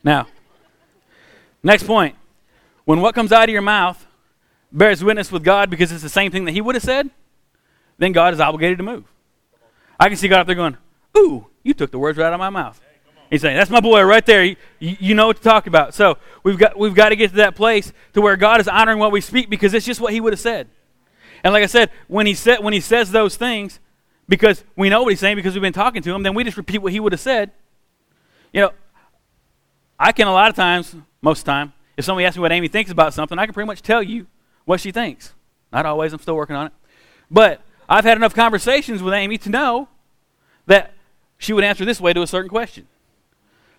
now, 0.03 0.27
next 1.63 1.83
point. 1.83 2.15
When 2.85 3.01
what 3.01 3.15
comes 3.15 3.33
out 3.33 3.43
of 3.43 3.49
your 3.49 3.61
mouth 3.61 4.05
bears 4.71 5.03
witness 5.03 5.31
with 5.31 5.43
God 5.43 5.69
because 5.69 5.91
it's 5.91 6.03
the 6.03 6.09
same 6.09 6.31
thing 6.31 6.45
that 6.45 6.51
He 6.51 6.61
would 6.61 6.75
have 6.75 6.83
said, 6.83 7.09
then 7.97 8.11
God 8.11 8.33
is 8.33 8.39
obligated 8.39 8.77
to 8.77 8.83
move. 8.83 9.05
I 9.99 10.07
can 10.07 10.17
see 10.17 10.27
God 10.27 10.41
up 10.41 10.47
there 10.47 10.55
going, 10.55 10.77
Ooh, 11.17 11.47
you 11.63 11.73
took 11.73 11.91
the 11.91 11.99
words 11.99 12.17
right 12.17 12.27
out 12.27 12.33
of 12.33 12.39
my 12.39 12.49
mouth. 12.49 12.79
He's 13.29 13.41
saying, 13.41 13.57
That's 13.57 13.69
my 13.69 13.81
boy 13.81 14.01
right 14.03 14.25
there. 14.25 14.43
You, 14.43 14.55
you, 14.79 15.15
know 15.15 15.27
what 15.27 15.37
to 15.37 15.43
talk 15.43 15.67
about. 15.67 15.93
So 15.93 16.17
we've 16.43 16.57
got, 16.57 16.77
we've 16.77 16.95
got 16.95 17.09
to 17.09 17.15
get 17.15 17.31
to 17.31 17.37
that 17.37 17.55
place 17.55 17.91
to 18.13 18.21
where 18.21 18.37
God 18.37 18.61
is 18.61 18.67
honoring 18.67 18.99
what 18.99 19.11
we 19.11 19.21
speak 19.21 19.49
because 19.49 19.73
it's 19.73 19.85
just 19.85 19.99
what 19.99 20.13
He 20.13 20.21
would 20.21 20.33
have 20.33 20.39
said. 20.39 20.67
And 21.43 21.53
like 21.53 21.63
I 21.63 21.67
said, 21.67 21.91
when 22.07 22.25
he, 22.25 22.33
said, 22.33 22.63
when 22.63 22.73
he 22.73 22.79
says 22.79 23.11
those 23.11 23.35
things, 23.35 23.79
because 24.27 24.63
we 24.75 24.89
know 24.89 25.03
what 25.03 25.09
He's 25.09 25.19
saying 25.19 25.35
because 25.35 25.53
we've 25.53 25.61
been 25.61 25.73
talking 25.73 26.01
to 26.01 26.13
Him, 26.13 26.23
then 26.23 26.33
we 26.33 26.43
just 26.43 26.57
repeat 26.57 26.79
what 26.79 26.91
He 26.91 26.99
would 26.99 27.11
have 27.13 27.21
said. 27.21 27.51
You 28.53 28.61
know, 28.61 28.71
I 29.99 30.11
can 30.11 30.27
a 30.27 30.33
lot 30.33 30.49
of 30.49 30.55
times, 30.55 30.95
most 31.21 31.39
of 31.39 31.45
the 31.45 31.51
time, 31.51 31.73
if 31.97 32.05
somebody 32.05 32.25
asks 32.25 32.37
me 32.37 32.41
what 32.41 32.51
Amy 32.51 32.67
thinks 32.67 32.91
about 32.91 33.13
something, 33.13 33.37
I 33.37 33.45
can 33.45 33.53
pretty 33.53 33.67
much 33.67 33.81
tell 33.81 34.03
you 34.03 34.27
what 34.65 34.79
she 34.79 34.91
thinks. 34.91 35.33
Not 35.71 35.85
always, 35.85 36.13
I'm 36.13 36.19
still 36.19 36.35
working 36.35 36.55
on 36.55 36.67
it. 36.67 36.73
But 37.29 37.61
I've 37.89 38.05
had 38.05 38.17
enough 38.17 38.33
conversations 38.33 39.01
with 39.01 39.13
Amy 39.13 39.37
to 39.39 39.49
know 39.49 39.89
that 40.65 40.93
she 41.37 41.53
would 41.53 41.63
answer 41.63 41.85
this 41.85 41.99
way 41.99 42.13
to 42.13 42.21
a 42.21 42.27
certain 42.27 42.49
question. 42.49 42.87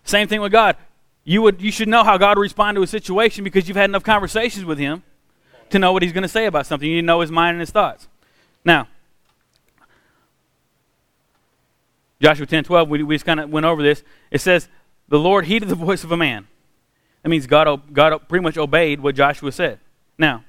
Same 0.08 0.26
thing 0.26 0.40
with 0.40 0.52
God. 0.52 0.76
You, 1.24 1.42
would, 1.42 1.60
you 1.60 1.70
should 1.70 1.88
know 1.88 2.02
how 2.02 2.16
God 2.16 2.38
would 2.38 2.42
respond 2.42 2.76
to 2.76 2.82
a 2.82 2.86
situation 2.86 3.44
because 3.44 3.68
you've 3.68 3.76
had 3.76 3.90
enough 3.90 4.02
conversations 4.02 4.64
with 4.64 4.78
Him 4.78 5.02
to 5.68 5.78
know 5.78 5.92
what 5.92 6.02
He's 6.02 6.12
going 6.12 6.22
to 6.22 6.28
say 6.28 6.46
about 6.46 6.66
something. 6.66 6.88
You 6.88 7.02
know 7.02 7.20
His 7.20 7.30
mind 7.30 7.54
and 7.54 7.60
His 7.60 7.70
thoughts. 7.70 8.08
Now, 8.64 8.88
Joshua 12.22 12.46
10 12.46 12.64
12, 12.64 12.88
we, 12.88 13.02
we 13.02 13.14
just 13.16 13.26
kind 13.26 13.38
of 13.38 13.50
went 13.50 13.66
over 13.66 13.82
this. 13.82 14.02
It 14.30 14.40
says, 14.40 14.68
The 15.08 15.18
Lord 15.18 15.44
heeded 15.44 15.68
the 15.68 15.74
voice 15.74 16.04
of 16.04 16.10
a 16.10 16.16
man. 16.16 16.48
That 17.22 17.28
means 17.28 17.46
God, 17.46 17.92
God 17.92 18.16
pretty 18.28 18.42
much 18.42 18.56
obeyed 18.56 19.00
what 19.00 19.14
Joshua 19.14 19.52
said. 19.52 19.78
Now, 20.16 20.44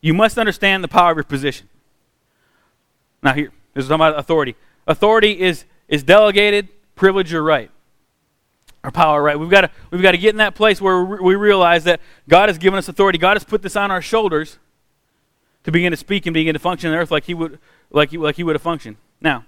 you 0.00 0.14
must 0.14 0.38
understand 0.38 0.82
the 0.82 0.88
power 0.88 1.10
of 1.10 1.18
your 1.18 1.24
position. 1.24 1.68
Now, 3.22 3.34
here, 3.34 3.52
this 3.74 3.84
is 3.84 3.88
talking 3.88 4.06
about 4.06 4.18
authority. 4.18 4.56
Authority 4.86 5.38
is, 5.38 5.66
is 5.86 6.02
delegated, 6.02 6.68
privilege, 6.94 7.34
or 7.34 7.42
right. 7.42 7.70
Or 8.82 8.90
power, 8.90 9.22
right? 9.22 9.38
We've 9.38 9.50
got 9.50 9.62
to 9.62 9.70
we've 9.90 10.00
got 10.00 10.12
to 10.12 10.18
get 10.18 10.30
in 10.30 10.38
that 10.38 10.54
place 10.54 10.80
where 10.80 11.04
we 11.04 11.34
realize 11.34 11.84
that 11.84 12.00
God 12.28 12.48
has 12.48 12.56
given 12.56 12.78
us 12.78 12.88
authority. 12.88 13.18
God 13.18 13.34
has 13.36 13.44
put 13.44 13.60
this 13.60 13.76
on 13.76 13.90
our 13.90 14.00
shoulders 14.00 14.58
to 15.64 15.70
begin 15.70 15.90
to 15.90 15.98
speak 15.98 16.24
and 16.24 16.32
begin 16.32 16.54
to 16.54 16.58
function 16.58 16.90
on 16.90 16.96
earth 16.96 17.10
like 17.10 17.24
he 17.24 17.34
would 17.34 17.58
like 17.90 18.10
he, 18.10 18.16
like 18.16 18.36
he 18.36 18.42
would 18.42 18.54
have 18.54 18.62
functioned. 18.62 18.96
Now, 19.20 19.44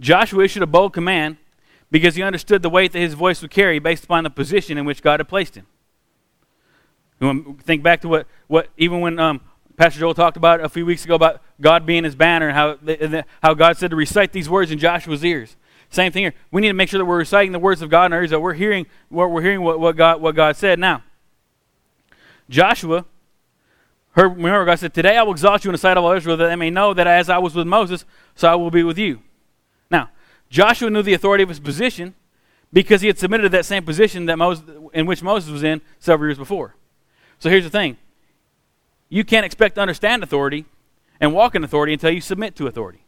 Joshua 0.00 0.44
issued 0.44 0.62
a 0.62 0.66
bold 0.66 0.94
command 0.94 1.36
because 1.90 2.14
he 2.14 2.22
understood 2.22 2.62
the 2.62 2.70
weight 2.70 2.92
that 2.92 2.98
his 2.98 3.14
voice 3.14 3.42
would 3.42 3.50
carry 3.50 3.78
based 3.78 4.04
upon 4.04 4.24
the 4.24 4.30
position 4.30 4.78
in 4.78 4.84
which 4.84 5.02
God 5.02 5.20
had 5.20 5.28
placed 5.28 5.54
him. 5.54 5.66
think 7.62 7.82
back 7.82 8.00
to 8.00 8.08
what, 8.08 8.26
what 8.48 8.68
even 8.76 9.00
when 9.00 9.18
um, 9.18 9.40
Pastor 9.76 10.00
Joel 10.00 10.14
talked 10.14 10.36
about 10.36 10.60
a 10.60 10.68
few 10.68 10.86
weeks 10.86 11.04
ago 11.04 11.14
about 11.14 11.40
God 11.60 11.86
being 11.86 12.04
his 12.04 12.14
banner 12.14 12.48
and 12.48 12.56
how, 12.56 13.24
how 13.42 13.54
God 13.54 13.76
said 13.76 13.90
to 13.90 13.96
recite 13.96 14.32
these 14.32 14.48
words 14.48 14.70
in 14.70 14.78
Joshua's 14.78 15.24
ears. 15.24 15.56
Same 15.94 16.10
thing 16.10 16.24
here. 16.24 16.34
We 16.50 16.60
need 16.60 16.68
to 16.68 16.74
make 16.74 16.88
sure 16.88 16.98
that 16.98 17.04
we're 17.04 17.18
reciting 17.18 17.52
the 17.52 17.58
words 17.58 17.80
of 17.80 17.88
God 17.88 18.06
in 18.06 18.12
our 18.12 18.20
ears, 18.20 18.30
that 18.30 18.40
we're 18.40 18.54
hearing 18.54 18.86
what 19.08 19.30
we're 19.30 19.42
hearing 19.42 19.62
what, 19.62 19.78
what 19.78 19.96
God 19.96 20.20
what 20.20 20.34
God 20.34 20.56
said. 20.56 20.78
Now, 20.78 21.04
Joshua 22.50 23.04
heard 24.12 24.36
remember 24.36 24.64
God 24.64 24.78
said, 24.78 24.92
Today 24.92 25.16
I 25.16 25.22
will 25.22 25.32
exalt 25.32 25.64
you 25.64 25.70
in 25.70 25.72
the 25.72 25.78
sight 25.78 25.96
of 25.96 26.04
all 26.04 26.12
Israel, 26.12 26.36
that 26.36 26.48
they 26.48 26.56
may 26.56 26.70
know 26.70 26.94
that 26.94 27.06
as 27.06 27.30
I 27.30 27.38
was 27.38 27.54
with 27.54 27.68
Moses, 27.68 28.04
so 28.34 28.48
I 28.48 28.56
will 28.56 28.72
be 28.72 28.82
with 28.82 28.98
you. 28.98 29.20
Now, 29.88 30.10
Joshua 30.50 30.90
knew 30.90 31.02
the 31.02 31.14
authority 31.14 31.42
of 31.44 31.48
his 31.48 31.60
position 31.60 32.14
because 32.72 33.00
he 33.00 33.06
had 33.06 33.18
submitted 33.18 33.44
to 33.44 33.48
that 33.50 33.64
same 33.64 33.84
position 33.84 34.26
that 34.26 34.36
Moses, 34.36 34.64
in 34.92 35.06
which 35.06 35.22
Moses 35.22 35.50
was 35.50 35.62
in 35.62 35.80
several 36.00 36.28
years 36.28 36.38
before. 36.38 36.74
So 37.38 37.50
here's 37.50 37.64
the 37.64 37.70
thing 37.70 37.98
you 39.08 39.22
can't 39.22 39.46
expect 39.46 39.76
to 39.76 39.80
understand 39.80 40.24
authority 40.24 40.64
and 41.20 41.32
walk 41.32 41.54
in 41.54 41.62
authority 41.62 41.92
until 41.92 42.10
you 42.10 42.20
submit 42.20 42.56
to 42.56 42.66
authority. 42.66 43.03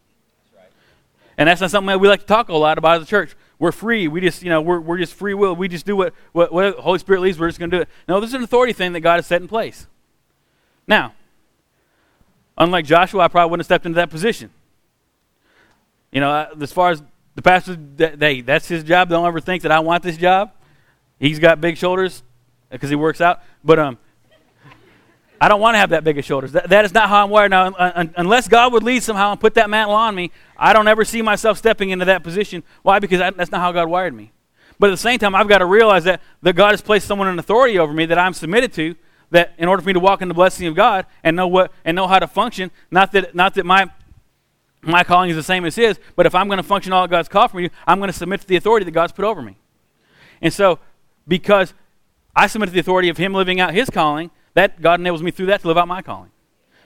And 1.39 1.49
that's 1.49 1.61
not 1.61 1.71
something 1.71 1.89
that 1.89 1.99
we 1.99 2.09
like 2.09 2.21
to 2.21 2.27
talk 2.27 2.49
a 2.49 2.55
lot 2.55 2.79
about 2.79 3.01
as 3.01 3.03
a 3.03 3.11
church. 3.11 3.37
We're 3.59 3.73
free. 3.73 4.09
We 4.09 4.21
just, 4.21 4.43
you 4.43 4.49
know, 4.49 4.61
we're, 4.61 4.81
we're 4.81 4.99
just 4.99 5.15
free 5.15 5.35
will. 5.35 5.55
We 5.55 5.69
just 5.69 5.87
do 5.87 5.97
what, 5.97 6.15
what, 6.33 6.53
what 6.53 6.77
Holy 6.77 6.99
Spirit 6.99 7.21
leads. 7.21 7.39
We're 7.39 7.49
just 7.49 7.59
going 7.59 7.71
to 7.71 7.77
do 7.77 7.83
it. 7.83 7.89
No, 8.09 8.21
this 8.21 8.31
is 8.31 8.35
an 8.35 8.43
authority 8.43 8.73
thing 8.73 8.93
that 8.93 9.01
God 9.01 9.17
has 9.17 9.27
set 9.27 9.41
in 9.43 9.49
place. 9.49 9.87
Now, 10.87 11.15
unlike 12.57 12.85
Joshua, 12.85 13.23
I 13.23 13.29
probably 13.29 13.51
wouldn't 13.51 13.63
have 13.63 13.67
stepped 13.67 13.87
into 13.87 13.97
that 13.97 14.11
position. 14.11 14.51
You 16.13 16.21
know, 16.21 16.49
as 16.61 16.73
far 16.73 16.91
as 16.91 17.03
the 17.35 17.43
pastor, 17.43 17.77
they, 17.77 18.41
that's 18.41 18.69
his 18.69 18.83
job. 18.83 19.11
Don't 19.11 19.27
ever 19.27 19.41
think 19.41 19.63
that 19.63 19.73
I 19.73 19.81
want 19.81 20.03
this 20.03 20.17
job. 20.17 20.53
He's 21.19 21.39
got 21.39 21.61
big 21.61 21.77
shoulders 21.77 22.23
because 22.71 22.89
he 22.91 22.97
works 22.97 23.21
out. 23.21 23.43
But 23.65 23.79
um, 23.79 23.99
I 25.41 25.49
don't 25.49 25.61
want 25.61 25.75
to 25.75 25.79
have 25.79 25.91
that 25.91 26.05
big 26.05 26.19
of 26.19 26.25
shoulders. 26.25 26.53
That, 26.53 26.71
that 26.71 26.85
is 26.85 26.95
not 26.95 27.09
how 27.09 27.25
I'm 27.25 27.31
wired. 27.31 27.51
Now, 27.51 27.75
unless 28.17 28.49
God 28.49 28.73
would 28.73 28.83
lead 28.83 29.03
somehow 29.03 29.33
and 29.33 29.41
put 29.41 29.55
that 29.55 29.69
mantle 29.69 29.95
on 29.95 30.15
me, 30.15 30.31
I 30.57 30.73
don't 30.73 30.89
ever 30.89 31.05
see 31.05 31.21
myself 31.21 31.59
stepping 31.59 31.91
into 31.91 32.07
that 32.07 32.23
position. 32.23 32.63
Why? 32.83 32.99
Because 32.99 33.21
I, 33.21 33.31
that's 33.31 33.51
not 33.51 33.61
how 33.61 33.73
God 33.73 33.89
wired 33.89 34.15
me. 34.15 34.33
But 34.79 34.89
at 34.89 34.93
the 34.93 34.99
same 34.99 35.19
time, 35.19 35.35
I've 35.35 35.49
got 35.49 35.59
to 35.59 35.67
realize 35.67 36.05
that, 36.05 36.21
that 36.43 36.55
God 36.55 36.71
has 36.71 36.81
placed 36.81 37.07
someone 37.07 37.29
in 37.29 37.39
authority 37.39 37.79
over 37.79 37.93
me 37.93 38.07
that 38.07 38.19
I'm 38.19 38.35
submitted 38.35 38.73
to, 38.75 38.95
that 39.31 39.55
in 39.59 39.69
order 39.69 39.83
for 39.83 39.89
me 39.89 39.93
to 39.95 40.01
walk 40.01 40.23
in 40.23 40.29
the 40.29 40.35
blessing 40.35 40.67
of 40.67 40.75
God 40.75 41.07
and 41.23 41.37
know 41.37 41.49
what 41.49 41.73
and 41.85 41.95
know 41.95 42.07
how 42.07 42.19
to 42.19 42.27
function, 42.27 42.71
not 42.91 43.13
that 43.13 43.35
not 43.35 43.55
that 43.55 43.67
my 43.67 43.91
my 44.83 45.03
calling 45.03 45.31
is 45.31 45.37
the 45.37 45.43
same 45.43 45.65
as 45.65 45.75
his, 45.75 45.99
but 46.15 46.27
if 46.27 46.35
I'm 46.35 46.47
going 46.47 46.59
to 46.59 46.63
function 46.63 46.93
all 46.93 47.09
God's 47.09 47.29
called 47.29 47.51
for 47.51 47.57
me, 47.57 47.71
I'm 47.87 47.99
going 47.99 48.11
to 48.11 48.17
submit 48.17 48.43
to 48.43 48.47
the 48.47 48.57
authority 48.57 48.85
that 48.85 48.93
God's 48.93 49.13
put 49.13 49.25
over 49.25 49.43
me. 49.43 49.57
And 50.41 50.53
so, 50.53 50.79
because 51.27 51.75
I 52.37 52.47
submit 52.47 52.69
to 52.69 52.73
the 52.73 52.81
authority 52.81 53.09
of 53.09 53.17
him 53.17 53.35
living 53.35 53.59
out 53.59 53.75
his 53.75 53.91
calling, 53.91 54.31
that 54.57 54.81
God 54.81 55.01
enables 55.01 55.23
me 55.23 55.31
through 55.31 55.47
that 55.47 55.61
to 55.61 55.69
live 55.69 55.77
out 55.77 55.87
my 55.87 56.01
calling. 56.01 56.31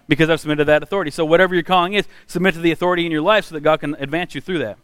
Because 0.09 0.29
I've 0.29 0.41
submitted 0.41 0.63
to 0.63 0.65
that 0.67 0.83
authority. 0.83 1.13
So 1.13 1.25
whatever 1.25 1.55
your 1.55 1.63
calling 1.63 1.95
is, 1.95 2.07
submit 2.27 2.55
to 2.55 2.61
the 2.61 2.73
authority 2.73 3.07
in 3.07 3.13
your 3.13 3.23
life 3.23 3.45
so 3.45 3.55
that 3.55 3.61
God 3.61 3.79
can 3.79 3.95
advance 3.95 4.35
you 4.35 4.41
through 4.41 4.59
that. 4.59 4.77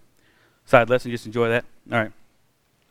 Side 0.66 0.88
lesson, 0.88 1.10
just 1.10 1.26
enjoy 1.26 1.48
that. 1.48 1.64
All 1.90 1.98
right. 1.98 2.12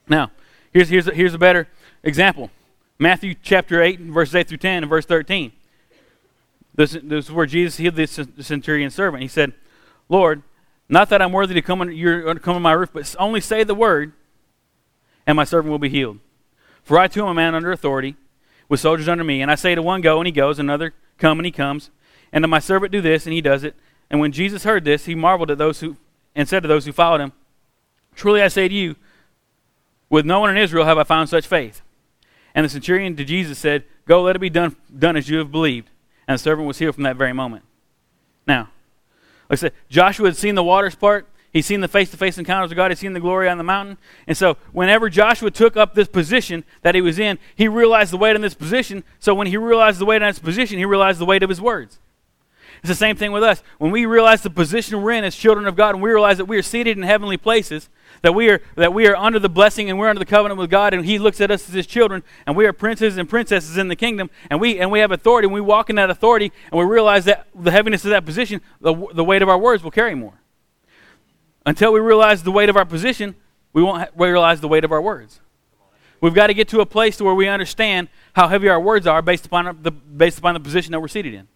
Now, 0.10 0.32
here's, 0.74 0.90
here's, 0.90 1.08
a, 1.08 1.14
here's 1.14 1.34
a 1.34 1.38
better 1.38 1.70
example. 2.04 2.52
Matthew 3.00 3.36
chapter 3.42 3.82
8, 3.82 4.02
verses 4.02 4.36
8 4.36 4.50
through 4.50 4.58
10 4.58 4.84
and 4.84 4.90
verse 4.90 5.06
13. 5.06 5.54
This, 6.76 6.92
this 7.02 7.26
is 7.26 7.32
where 7.32 7.46
Jesus 7.46 7.78
healed 7.78 7.96
the 7.96 8.06
centurion 8.42 8.90
servant. 8.90 9.22
He 9.22 9.30
said, 9.30 9.54
Lord, 10.10 10.44
not 10.90 11.08
that 11.08 11.22
I'm 11.22 11.32
worthy 11.32 11.54
to 11.54 11.62
come 11.62 11.80
under, 11.80 11.94
your, 11.94 12.36
come 12.36 12.56
under 12.56 12.60
my 12.60 12.74
roof, 12.74 12.90
but 12.92 13.16
only 13.18 13.40
say 13.40 13.64
the 13.64 13.74
word, 13.74 14.12
and 15.26 15.38
my 15.38 15.46
servant 15.46 15.72
will 15.72 15.80
be 15.80 15.90
healed. 15.90 16.20
For 16.84 17.00
I 17.00 17.08
too 17.08 17.24
am 17.24 17.30
a 17.30 17.34
man 17.34 17.56
under 17.56 17.72
authority, 17.72 18.18
with 18.70 18.80
soldiers 18.80 19.08
under 19.08 19.24
me. 19.24 19.42
And 19.42 19.52
I 19.52 19.56
say 19.56 19.76
to 19.76 19.82
one, 19.82 20.02
Go, 20.02 20.20
and 20.20 20.26
he 20.26 20.32
goes, 20.32 20.60
another, 20.60 20.94
Come, 21.18 21.40
and 21.40 21.46
he 21.46 21.52
comes. 21.52 21.90
And 22.32 22.44
to 22.44 22.48
my 22.48 22.60
servant, 22.60 22.92
Do 22.92 23.02
this, 23.02 23.26
and 23.26 23.34
he 23.34 23.42
does 23.42 23.64
it. 23.64 23.76
And 24.10 24.20
when 24.20 24.32
Jesus 24.32 24.64
heard 24.64 24.86
this, 24.86 25.06
he 25.06 25.16
marveled 25.16 25.52
at 25.52 25.58
those 25.58 25.80
who, 25.80 25.98
and 26.36 26.48
said 26.48 26.62
to 26.62 26.68
those 26.68 26.86
who 26.86 26.92
followed 26.92 27.22
him, 27.22 27.34
Truly 28.16 28.42
I 28.42 28.48
say 28.48 28.68
to 28.68 28.74
you, 28.74 28.96
with 30.10 30.26
no 30.26 30.40
one 30.40 30.50
in 30.50 30.58
Israel 30.58 30.86
have 30.86 30.98
I 30.98 31.04
found 31.04 31.30
such 31.30 31.48
faith. 31.48 31.82
And 32.54 32.64
the 32.64 32.70
centurion 32.70 33.16
to 33.16 33.26
Jesus 33.26 33.58
said, 33.58 33.84
Go, 34.08 34.22
let 34.22 34.36
it 34.36 34.40
be 34.40 34.50
done, 34.50 34.76
done 34.98 35.18
as 35.18 35.30
you 35.30 35.40
have 35.40 35.52
believed. 35.52 35.90
And 36.28 36.36
the 36.36 36.42
servant 36.42 36.68
was 36.68 36.80
healed 36.80 36.96
from 36.96 37.04
that 37.04 37.18
very 37.18 37.34
moment. 37.34 37.66
Now, 38.48 38.70
like 39.50 39.58
I 39.58 39.62
said, 39.62 39.74
Joshua 39.90 40.28
had 40.28 40.38
seen 40.38 40.56
the 40.56 40.64
waters 40.64 40.96
part. 40.96 41.28
He's 41.56 41.66
seen 41.66 41.80
the 41.80 41.88
face 41.88 42.12
to 42.12 42.18
face 42.18 42.38
encounters 42.38 42.72
of 42.72 42.76
God. 42.76 42.92
He's 42.92 43.00
seen 43.00 43.14
the 43.14 43.22
glory 43.22 43.48
on 43.48 43.58
the 43.58 43.64
mountain. 43.64 43.98
And 44.28 44.36
so, 44.36 44.58
whenever 44.74 45.10
Joshua 45.10 45.50
took 45.50 45.78
up 45.78 45.96
this 45.96 46.10
position 46.10 46.66
that 46.82 46.96
he 46.96 47.02
was 47.02 47.18
in, 47.18 47.40
he 47.56 47.70
realized 47.70 48.12
the 48.12 48.18
weight 48.18 48.36
in 48.36 48.42
this 48.42 48.54
position. 48.54 49.06
So, 49.22 49.34
when 49.34 49.48
he 49.48 49.56
realized 49.56 49.98
the 50.00 50.06
weight 50.06 50.22
in 50.22 50.28
this 50.28 50.38
position, 50.38 50.78
he 50.78 50.84
realized 50.84 51.18
the 51.18 51.26
weight 51.26 51.44
of 51.44 51.50
his 51.50 51.62
words. 51.62 51.98
It's 52.80 52.90
the 52.90 52.94
same 52.94 53.16
thing 53.16 53.32
with 53.32 53.42
us. 53.42 53.64
When 53.78 53.90
we 53.90 54.06
realize 54.06 54.42
the 54.42 54.50
position 54.50 55.02
we're 55.02 55.14
in 55.14 55.24
as 55.24 55.34
children 55.34 55.66
of 55.66 55.78
God, 55.78 55.96
and 55.96 56.04
we 56.04 56.10
realize 56.12 56.40
that 56.40 56.46
we 56.46 56.58
are 56.58 56.62
seated 56.62 56.98
in 56.98 57.04
heavenly 57.04 57.38
places, 57.38 57.88
that 58.22 58.36
we 58.36 58.50
are 58.50 58.62
that 58.76 58.94
we 58.94 59.08
are 59.08 59.16
under 59.16 59.40
the 59.40 59.48
blessing 59.48 59.90
and 59.90 59.98
we're 59.98 60.10
under 60.10 60.20
the 60.20 60.26
covenant 60.26 60.60
with 60.60 60.70
God, 60.70 60.94
and 60.94 61.06
He 61.06 61.18
looks 61.18 61.40
at 61.40 61.52
us 61.52 61.70
as 61.70 61.74
His 61.74 61.88
children, 61.88 62.22
and 62.46 62.58
we 62.58 62.66
are 62.66 62.74
princes 62.74 63.16
and 63.16 63.30
princesses 63.30 63.78
in 63.78 63.88
the 63.88 63.96
kingdom, 63.96 64.30
and 64.50 64.60
we 64.60 64.78
and 64.78 64.92
we 64.92 65.00
have 65.00 65.12
authority, 65.14 65.46
and 65.46 65.54
we 65.54 65.62
walk 65.62 65.90
in 65.90 65.96
that 65.96 66.10
authority, 66.10 66.52
and 66.70 66.78
we 66.78 66.86
realize 66.86 67.24
that 67.24 67.48
the 67.56 67.72
heaviness 67.72 68.04
of 68.04 68.10
that 68.10 68.26
position, 68.26 68.60
the, 68.82 68.94
the 69.14 69.24
weight 69.24 69.42
of 69.42 69.48
our 69.48 69.58
words 69.58 69.82
will 69.82 69.90
carry 69.90 70.16
more. 70.16 70.34
Until 71.66 71.92
we 71.92 72.00
realize 72.00 72.44
the 72.44 72.52
weight 72.52 72.70
of 72.70 72.78
our 72.78 72.86
position, 72.86 73.36
we 73.74 73.82
won't 73.82 74.10
realize 74.16 74.62
the 74.62 74.68
weight 74.68 74.84
of 74.84 74.92
our 74.92 75.02
words. 75.02 75.40
We've 76.22 76.34
got 76.34 76.48
to 76.48 76.54
get 76.54 76.68
to 76.70 76.80
a 76.80 76.86
place 76.86 77.18
to 77.18 77.24
where 77.24 77.36
we 77.36 77.48
understand 77.48 78.08
how 78.34 78.48
heavy 78.48 78.70
our 78.70 78.80
words 78.80 79.06
are 79.06 79.22
based 79.22 79.46
upon 79.46 79.68
our, 79.68 79.74
the 79.74 79.92
based 79.92 80.38
upon 80.40 80.54
the 80.54 80.60
position 80.60 80.92
that 80.92 81.00
we're 81.00 81.08
seated 81.08 81.34
in. 81.34 81.48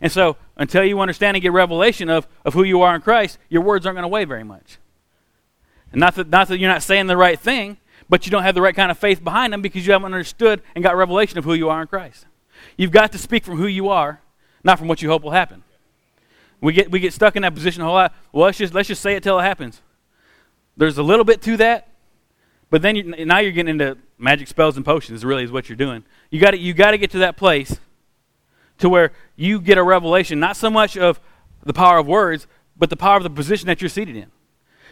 And 0.00 0.12
so, 0.12 0.36
until 0.56 0.84
you 0.84 1.00
understand 1.00 1.36
and 1.36 1.42
get 1.42 1.52
revelation 1.52 2.08
of, 2.08 2.28
of 2.44 2.54
who 2.54 2.62
you 2.62 2.82
are 2.82 2.94
in 2.94 3.00
Christ, 3.00 3.38
your 3.48 3.62
words 3.62 3.84
aren't 3.84 3.96
going 3.96 4.04
to 4.04 4.08
weigh 4.08 4.24
very 4.24 4.44
much. 4.44 4.78
And 5.90 6.00
not 6.00 6.14
that, 6.14 6.28
not 6.28 6.48
that 6.48 6.58
you're 6.58 6.70
not 6.70 6.82
saying 6.82 7.06
the 7.06 7.16
right 7.16 7.38
thing, 7.38 7.78
but 8.08 8.24
you 8.24 8.30
don't 8.30 8.44
have 8.44 8.54
the 8.54 8.62
right 8.62 8.76
kind 8.76 8.90
of 8.90 8.98
faith 8.98 9.24
behind 9.24 9.52
them 9.52 9.62
because 9.62 9.86
you 9.86 9.92
haven't 9.92 10.06
understood 10.06 10.62
and 10.74 10.84
got 10.84 10.96
revelation 10.96 11.38
of 11.38 11.44
who 11.44 11.54
you 11.54 11.68
are 11.68 11.82
in 11.82 11.88
Christ. 11.88 12.26
You've 12.76 12.92
got 12.92 13.12
to 13.12 13.18
speak 13.18 13.44
from 13.44 13.56
who 13.56 13.66
you 13.66 13.88
are, 13.88 14.20
not 14.62 14.78
from 14.78 14.88
what 14.88 15.02
you 15.02 15.08
hope 15.08 15.22
will 15.22 15.32
happen. 15.32 15.64
We 16.60 16.72
get, 16.72 16.90
we 16.90 17.00
get 17.00 17.12
stuck 17.12 17.36
in 17.36 17.42
that 17.42 17.54
position 17.54 17.82
a 17.82 17.84
whole 17.84 17.94
lot. 17.94 18.14
Well, 18.32 18.46
let's 18.46 18.58
just, 18.58 18.74
let's 18.74 18.88
just 18.88 19.02
say 19.02 19.14
it 19.14 19.22
till 19.22 19.38
it 19.38 19.42
happens. 19.42 19.80
There's 20.76 20.98
a 20.98 21.02
little 21.02 21.24
bit 21.24 21.42
to 21.42 21.56
that, 21.58 21.88
but 22.70 22.82
then 22.82 22.96
you, 22.96 23.02
now 23.24 23.38
you're 23.38 23.52
getting 23.52 23.80
into 23.80 23.98
magic 24.18 24.48
spells 24.48 24.76
and 24.76 24.84
potions, 24.84 25.24
really, 25.24 25.44
is 25.44 25.52
what 25.52 25.68
you're 25.68 25.76
doing. 25.76 26.04
You 26.30 26.40
got 26.40 26.58
you 26.58 26.74
to 26.74 26.98
get 26.98 27.10
to 27.12 27.18
that 27.18 27.36
place 27.36 27.78
to 28.78 28.88
where 28.88 29.12
you 29.36 29.60
get 29.60 29.78
a 29.78 29.82
revelation, 29.82 30.38
not 30.40 30.56
so 30.56 30.70
much 30.70 30.96
of 30.96 31.20
the 31.64 31.72
power 31.72 31.98
of 31.98 32.06
words, 32.06 32.46
but 32.76 32.90
the 32.90 32.96
power 32.96 33.16
of 33.16 33.22
the 33.22 33.30
position 33.30 33.66
that 33.66 33.80
you're 33.80 33.88
seated 33.88 34.16
in. 34.16 34.30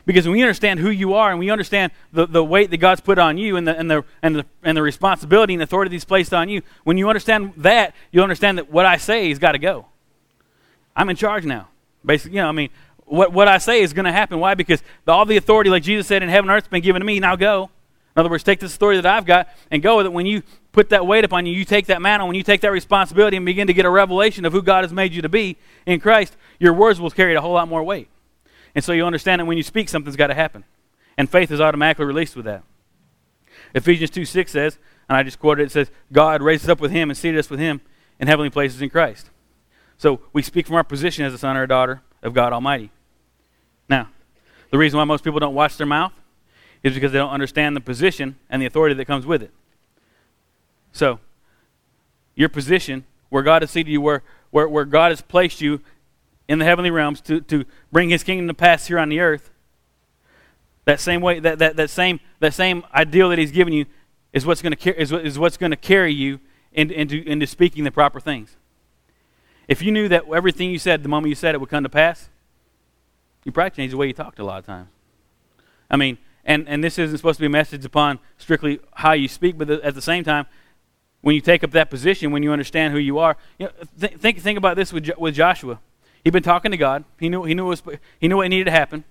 Because 0.04 0.24
when 0.24 0.36
we 0.36 0.42
understand 0.42 0.78
who 0.78 0.90
you 0.90 1.14
are 1.14 1.30
and 1.30 1.38
we 1.38 1.50
understand 1.50 1.90
the, 2.12 2.26
the 2.26 2.44
weight 2.44 2.70
that 2.70 2.76
God's 2.76 3.00
put 3.00 3.18
on 3.18 3.38
you 3.38 3.56
and 3.56 3.66
the, 3.66 3.76
and, 3.76 3.90
the, 3.90 4.04
and, 4.22 4.36
the, 4.36 4.46
and 4.62 4.76
the 4.76 4.82
responsibility 4.82 5.52
and 5.54 5.62
authority 5.62 5.90
that's 5.90 6.04
placed 6.04 6.32
on 6.32 6.48
you, 6.48 6.62
when 6.84 6.96
you 6.96 7.08
understand 7.08 7.52
that, 7.56 7.94
you'll 8.12 8.22
understand 8.22 8.58
that 8.58 8.70
what 8.70 8.86
I 8.86 8.98
say 8.98 9.28
has 9.28 9.40
got 9.40 9.52
to 9.52 9.58
go. 9.58 9.86
I'm 10.96 11.08
in 11.10 11.16
charge 11.16 11.44
now. 11.44 11.68
Basically, 12.04 12.36
you 12.36 12.42
know, 12.42 12.48
I 12.48 12.52
mean, 12.52 12.70
what, 13.04 13.32
what 13.32 13.48
I 13.48 13.58
say 13.58 13.82
is 13.82 13.92
going 13.92 14.06
to 14.06 14.12
happen. 14.12 14.40
Why? 14.40 14.54
Because 14.54 14.82
the, 15.04 15.12
all 15.12 15.24
the 15.24 15.36
authority, 15.36 15.70
like 15.70 15.82
Jesus 15.82 16.06
said, 16.06 16.22
in 16.22 16.28
heaven 16.28 16.50
and 16.50 16.56
earth 16.56 16.64
has 16.64 16.70
been 16.70 16.82
given 16.82 17.00
to 17.00 17.06
me. 17.06 17.20
Now 17.20 17.36
go. 17.36 17.70
In 18.16 18.20
other 18.20 18.30
words, 18.30 18.42
take 18.42 18.60
this 18.60 18.74
authority 18.74 19.00
that 19.00 19.14
I've 19.14 19.26
got 19.26 19.48
and 19.70 19.82
go 19.82 19.98
with 19.98 20.06
it. 20.06 20.12
When 20.12 20.24
you 20.24 20.42
put 20.72 20.88
that 20.88 21.06
weight 21.06 21.24
upon 21.24 21.44
you, 21.44 21.52
you 21.52 21.66
take 21.66 21.86
that 21.86 22.00
mantle, 22.00 22.26
when 22.26 22.36
you 22.36 22.42
take 22.42 22.62
that 22.62 22.72
responsibility 22.72 23.36
and 23.36 23.44
begin 23.44 23.66
to 23.66 23.74
get 23.74 23.84
a 23.84 23.90
revelation 23.90 24.46
of 24.46 24.52
who 24.52 24.62
God 24.62 24.84
has 24.84 24.92
made 24.92 25.12
you 25.12 25.20
to 25.22 25.28
be 25.28 25.56
in 25.84 26.00
Christ, 26.00 26.34
your 26.58 26.72
words 26.72 26.98
will 26.98 27.10
carry 27.10 27.34
a 27.34 27.40
whole 27.42 27.52
lot 27.52 27.68
more 27.68 27.82
weight. 27.82 28.08
And 28.74 28.82
so 28.82 28.92
you 28.92 29.04
understand 29.04 29.40
that 29.40 29.44
when 29.44 29.58
you 29.58 29.62
speak, 29.62 29.88
something's 29.88 30.16
got 30.16 30.28
to 30.28 30.34
happen. 30.34 30.64
And 31.18 31.30
faith 31.30 31.50
is 31.50 31.60
automatically 31.60 32.06
released 32.06 32.36
with 32.36 32.46
that. 32.46 32.62
Ephesians 33.74 34.10
2 34.10 34.24
6 34.24 34.50
says, 34.50 34.78
and 35.08 35.16
I 35.16 35.22
just 35.22 35.38
quoted 35.38 35.62
it, 35.62 35.66
it 35.66 35.72
says, 35.72 35.90
God 36.10 36.42
raised 36.42 36.64
us 36.64 36.70
up 36.70 36.80
with 36.80 36.90
him 36.90 37.10
and 37.10 37.16
seated 37.16 37.38
us 37.38 37.50
with 37.50 37.60
him 37.60 37.80
in 38.18 38.28
heavenly 38.28 38.50
places 38.50 38.80
in 38.80 38.90
Christ. 38.90 39.30
So 39.98 40.20
we 40.32 40.42
speak 40.42 40.66
from 40.66 40.76
our 40.76 40.84
position 40.84 41.24
as 41.24 41.32
a 41.32 41.38
son 41.38 41.56
or 41.56 41.62
a 41.62 41.68
daughter 41.68 42.02
of 42.22 42.34
God 42.34 42.52
Almighty. 42.52 42.90
Now, 43.88 44.08
the 44.70 44.78
reason 44.78 44.98
why 44.98 45.04
most 45.04 45.24
people 45.24 45.40
don't 45.40 45.54
watch 45.54 45.76
their 45.76 45.86
mouth 45.86 46.12
is 46.82 46.94
because 46.94 47.12
they 47.12 47.18
don't 47.18 47.30
understand 47.30 47.76
the 47.76 47.80
position 47.80 48.36
and 48.50 48.60
the 48.60 48.66
authority 48.66 48.94
that 48.94 49.04
comes 49.06 49.26
with 49.26 49.42
it. 49.42 49.50
So, 50.92 51.20
your 52.34 52.48
position, 52.48 53.04
where 53.28 53.42
God 53.42 53.62
has 53.62 53.70
seated 53.70 53.90
you, 53.90 54.00
where, 54.00 54.22
where, 54.50 54.68
where 54.68 54.84
God 54.84 55.12
has 55.12 55.20
placed 55.20 55.60
you 55.60 55.80
in 56.48 56.58
the 56.58 56.64
heavenly 56.64 56.90
realms 56.90 57.20
to, 57.22 57.40
to 57.42 57.64
bring 57.90 58.10
his 58.10 58.22
kingdom 58.22 58.46
to 58.48 58.54
pass 58.54 58.86
here 58.86 58.98
on 58.98 59.08
the 59.08 59.20
earth, 59.20 59.50
that 60.84 61.00
same 61.00 61.20
way, 61.20 61.40
that, 61.40 61.58
that, 61.58 61.76
that, 61.76 61.90
same, 61.90 62.20
that 62.40 62.54
same 62.54 62.84
ideal 62.94 63.30
that 63.30 63.38
he's 63.38 63.50
given 63.50 63.72
you 63.72 63.86
is 64.32 64.46
what's 64.46 64.62
going 64.62 64.74
to 64.74 65.00
is, 65.00 65.12
is 65.12 65.38
what's 65.38 65.56
going 65.56 65.70
to 65.70 65.76
carry 65.76 66.12
you 66.12 66.38
into, 66.72 66.94
into, 66.94 67.26
into 67.26 67.46
speaking 67.46 67.84
the 67.84 67.90
proper 67.90 68.20
things. 68.20 68.56
If 69.68 69.82
you 69.82 69.90
knew 69.90 70.08
that 70.08 70.24
everything 70.32 70.70
you 70.70 70.78
said 70.78 71.02
the 71.02 71.08
moment 71.08 71.28
you 71.28 71.34
said 71.34 71.54
it 71.54 71.58
would 71.58 71.70
come 71.70 71.82
to 71.82 71.88
pass, 71.88 72.28
you 73.44 73.52
probably 73.52 73.70
change 73.70 73.92
the 73.92 73.96
way 73.96 74.06
you 74.06 74.12
talked 74.12 74.38
a 74.38 74.44
lot 74.44 74.58
of 74.58 74.66
times. 74.66 74.88
I 75.90 75.96
mean, 75.96 76.18
and, 76.44 76.68
and 76.68 76.82
this 76.82 76.98
isn't 76.98 77.16
supposed 77.16 77.38
to 77.38 77.42
be 77.42 77.46
a 77.46 77.50
message 77.50 77.84
upon 77.84 78.18
strictly 78.38 78.80
how 78.94 79.12
you 79.12 79.28
speak, 79.28 79.58
but 79.58 79.68
at 79.68 79.94
the 79.94 80.02
same 80.02 80.24
time, 80.24 80.46
when 81.20 81.34
you 81.34 81.40
take 81.40 81.64
up 81.64 81.72
that 81.72 81.90
position, 81.90 82.30
when 82.30 82.42
you 82.42 82.52
understand 82.52 82.92
who 82.92 83.00
you 83.00 83.18
are, 83.18 83.36
you 83.58 83.66
know, 83.66 83.72
th- 84.00 84.14
think, 84.14 84.38
think 84.38 84.56
about 84.56 84.76
this 84.76 84.92
with, 84.92 85.10
with 85.18 85.34
Joshua. 85.34 85.80
He'd 86.22 86.32
been 86.32 86.42
talking 86.42 86.70
to 86.70 86.76
God. 86.76 87.04
He 87.18 87.28
knew, 87.28 87.44
he 87.44 87.54
knew, 87.54 87.66
was, 87.66 87.82
he 88.20 88.28
knew 88.28 88.36
what 88.36 88.48
needed 88.48 88.64
to 88.64 88.70
happen. 88.70 89.04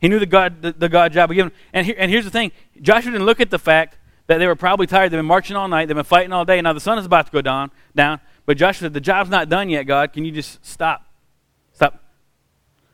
He 0.00 0.08
knew 0.08 0.18
the 0.18 0.26
God, 0.26 0.62
the, 0.62 0.72
the 0.72 0.88
God 0.88 1.12
job 1.12 1.32
given. 1.32 1.52
And, 1.72 1.86
here, 1.86 1.96
and 1.98 2.10
here's 2.10 2.24
the 2.24 2.30
thing 2.30 2.52
Joshua 2.80 3.12
didn't 3.12 3.26
look 3.26 3.40
at 3.40 3.50
the 3.50 3.58
fact 3.58 3.98
that 4.26 4.38
they 4.38 4.46
were 4.46 4.56
probably 4.56 4.86
tired. 4.86 5.10
They've 5.10 5.18
been 5.18 5.26
marching 5.26 5.56
all 5.56 5.68
night. 5.68 5.86
They've 5.86 5.96
been 5.96 6.04
fighting 6.04 6.32
all 6.32 6.44
day. 6.44 6.60
Now 6.60 6.72
the 6.72 6.80
sun 6.80 6.98
is 6.98 7.06
about 7.06 7.26
to 7.26 7.32
go 7.32 7.40
down. 7.40 7.70
down. 7.94 8.20
But 8.46 8.56
Joshua 8.56 8.86
said, 8.86 8.94
The 8.94 9.00
job's 9.00 9.28
not 9.28 9.48
done 9.48 9.68
yet, 9.68 9.82
God. 9.84 10.12
Can 10.12 10.24
you 10.24 10.32
just 10.32 10.64
stop? 10.64 11.04
Stop. 11.72 12.00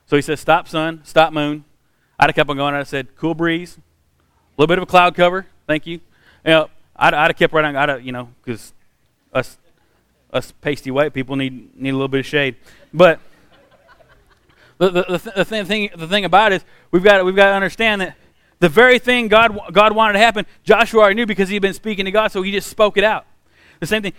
So 0.06 0.16
he 0.16 0.22
says, 0.22 0.40
Stop, 0.40 0.66
sun. 0.66 1.02
Stop, 1.04 1.32
moon. 1.32 1.64
I'd 2.18 2.30
have 2.30 2.34
kept 2.34 2.50
on 2.50 2.56
going. 2.56 2.74
Have 2.74 2.88
said, 2.88 3.14
Cool 3.16 3.34
breeze. 3.34 3.76
A 3.76 4.60
little 4.60 4.68
bit 4.68 4.78
of 4.78 4.82
a 4.82 4.86
cloud 4.86 5.14
cover. 5.14 5.46
Thank 5.66 5.86
you. 5.86 6.00
You 6.44 6.50
know, 6.50 6.70
I'd, 6.96 7.14
I'd 7.14 7.30
have 7.30 7.36
kept 7.36 7.52
right 7.52 7.64
on. 7.64 7.76
I'd 7.76 7.88
have, 7.88 8.02
you 8.02 8.12
know, 8.12 8.30
because 8.42 8.72
us, 9.32 9.58
us 10.32 10.52
pasty 10.60 10.90
white 10.90 11.12
people 11.12 11.36
need, 11.36 11.78
need 11.78 11.90
a 11.90 11.92
little 11.92 12.08
bit 12.08 12.20
of 12.20 12.26
shade. 12.26 12.56
But 12.92 13.20
the, 14.78 14.90
the, 14.90 15.02
the, 15.02 15.18
th- 15.18 15.34
the, 15.36 15.64
thing, 15.64 15.90
the 15.96 16.08
thing 16.08 16.24
about 16.24 16.52
it 16.52 16.56
is 16.56 16.64
we've 16.90 17.04
got, 17.04 17.24
we've 17.24 17.36
got 17.36 17.50
to 17.50 17.54
understand 17.54 18.00
that 18.00 18.16
the 18.58 18.68
very 18.68 18.98
thing 18.98 19.28
God, 19.28 19.58
God 19.72 19.94
wanted 19.94 20.14
to 20.14 20.18
happen, 20.20 20.46
Joshua 20.64 21.00
already 21.00 21.16
knew 21.16 21.26
because 21.26 21.48
he'd 21.48 21.58
been 21.60 21.74
speaking 21.74 22.04
to 22.04 22.10
God, 22.10 22.30
so 22.30 22.42
he 22.42 22.52
just 22.52 22.68
spoke 22.68 22.96
it 22.96 23.04
out. 23.04 23.26
The 23.80 23.86
same 23.86 24.02
thing, 24.02 24.12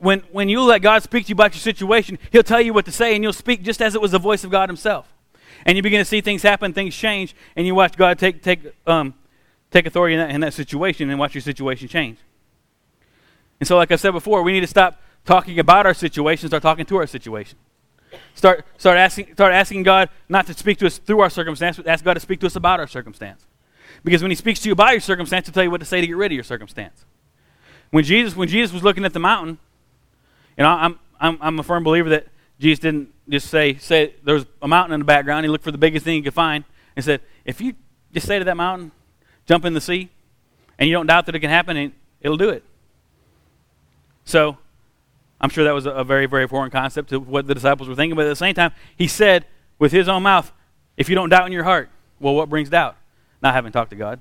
when, 0.00 0.20
when 0.32 0.48
you 0.48 0.62
let 0.62 0.82
God 0.82 1.02
speak 1.02 1.26
to 1.26 1.30
you 1.30 1.34
about 1.34 1.54
your 1.54 1.60
situation, 1.60 2.18
he'll 2.30 2.42
tell 2.42 2.60
you 2.60 2.72
what 2.72 2.84
to 2.86 2.92
say, 2.92 3.14
and 3.14 3.22
you'll 3.22 3.32
speak 3.32 3.62
just 3.62 3.82
as 3.82 3.94
it 3.94 4.00
was 4.00 4.12
the 4.12 4.18
voice 4.18 4.44
of 4.44 4.50
God 4.50 4.68
himself. 4.68 5.12
And 5.64 5.76
you 5.76 5.82
begin 5.82 6.00
to 6.00 6.04
see 6.04 6.20
things 6.20 6.42
happen, 6.42 6.72
things 6.72 6.94
change, 6.94 7.34
and 7.56 7.66
you 7.66 7.74
watch 7.74 7.96
God 7.96 8.18
take, 8.18 8.42
take, 8.42 8.60
um, 8.86 9.14
take 9.70 9.86
authority 9.86 10.14
in 10.14 10.20
that, 10.20 10.30
in 10.30 10.40
that 10.42 10.54
situation 10.54 11.10
and 11.10 11.18
watch 11.18 11.34
your 11.34 11.42
situation 11.42 11.88
change. 11.88 12.18
And 13.58 13.66
so, 13.66 13.76
like 13.76 13.90
I 13.90 13.96
said 13.96 14.12
before, 14.12 14.42
we 14.42 14.52
need 14.52 14.60
to 14.60 14.66
stop 14.66 15.00
talking 15.24 15.58
about 15.58 15.86
our 15.86 15.94
situation, 15.94 16.48
start 16.48 16.62
talking 16.62 16.84
to 16.86 16.96
our 16.96 17.06
situation. 17.06 17.58
Start, 18.34 18.64
start, 18.76 18.96
asking, 18.98 19.32
start 19.32 19.52
asking 19.52 19.82
God 19.82 20.08
not 20.28 20.46
to 20.46 20.54
speak 20.54 20.78
to 20.78 20.86
us 20.86 20.98
through 20.98 21.20
our 21.20 21.30
circumstance, 21.30 21.76
but 21.76 21.86
ask 21.86 22.04
God 22.04 22.14
to 22.14 22.20
speak 22.20 22.40
to 22.40 22.46
us 22.46 22.56
about 22.56 22.80
our 22.80 22.86
circumstance. 22.86 23.46
Because 24.04 24.22
when 24.22 24.30
He 24.30 24.34
speaks 24.34 24.60
to 24.60 24.68
you 24.68 24.72
about 24.72 24.92
your 24.92 25.00
circumstance, 25.00 25.46
He'll 25.46 25.54
tell 25.54 25.64
you 25.64 25.70
what 25.70 25.80
to 25.80 25.86
say 25.86 26.00
to 26.00 26.06
get 26.06 26.16
rid 26.16 26.32
of 26.32 26.34
your 26.34 26.44
circumstance. 26.44 27.04
When 27.90 28.04
Jesus, 28.04 28.36
when 28.36 28.48
Jesus 28.48 28.72
was 28.72 28.82
looking 28.82 29.04
at 29.04 29.12
the 29.12 29.18
mountain, 29.18 29.58
you 30.56 30.62
know, 30.64 30.70
I'm, 30.70 30.98
I'm, 31.20 31.38
I'm 31.40 31.58
a 31.58 31.62
firm 31.62 31.84
believer 31.84 32.10
that 32.10 32.26
Jesus 32.58 32.80
didn't 32.80 33.12
just 33.28 33.48
say, 33.48 33.76
say 33.76 34.14
there's 34.24 34.46
a 34.62 34.68
mountain 34.68 34.94
in 34.94 35.00
the 35.00 35.04
background. 35.04 35.44
He 35.44 35.50
looked 35.50 35.64
for 35.64 35.72
the 35.72 35.78
biggest 35.78 36.04
thing 36.04 36.14
he 36.14 36.22
could 36.22 36.34
find 36.34 36.64
and 36.94 37.04
said, 37.04 37.20
if 37.44 37.60
you 37.60 37.74
just 38.12 38.26
say 38.26 38.38
to 38.38 38.44
that 38.44 38.56
mountain, 38.56 38.92
jump 39.46 39.64
in 39.64 39.74
the 39.74 39.80
sea, 39.80 40.08
and 40.78 40.88
you 40.88 40.94
don't 40.94 41.06
doubt 41.06 41.26
that 41.26 41.34
it 41.34 41.40
can 41.40 41.50
happen, 41.50 41.92
it'll 42.20 42.36
do 42.36 42.50
it. 42.50 42.64
So 44.24 44.58
I'm 45.40 45.50
sure 45.50 45.64
that 45.64 45.74
was 45.74 45.86
a 45.86 46.04
very, 46.04 46.26
very 46.26 46.48
foreign 46.48 46.70
concept 46.70 47.10
to 47.10 47.20
what 47.20 47.46
the 47.46 47.54
disciples 47.54 47.88
were 47.88 47.94
thinking. 47.94 48.16
But 48.16 48.26
at 48.26 48.30
the 48.30 48.36
same 48.36 48.54
time, 48.54 48.72
he 48.96 49.06
said 49.06 49.44
with 49.78 49.92
his 49.92 50.08
own 50.08 50.22
mouth, 50.22 50.52
if 50.96 51.08
you 51.08 51.14
don't 51.14 51.28
doubt 51.28 51.46
in 51.46 51.52
your 51.52 51.64
heart, 51.64 51.90
well, 52.18 52.34
what 52.34 52.48
brings 52.48 52.70
doubt? 52.70 52.96
Not 53.42 53.54
having 53.54 53.72
talked 53.72 53.90
to 53.90 53.96
God, 53.96 54.20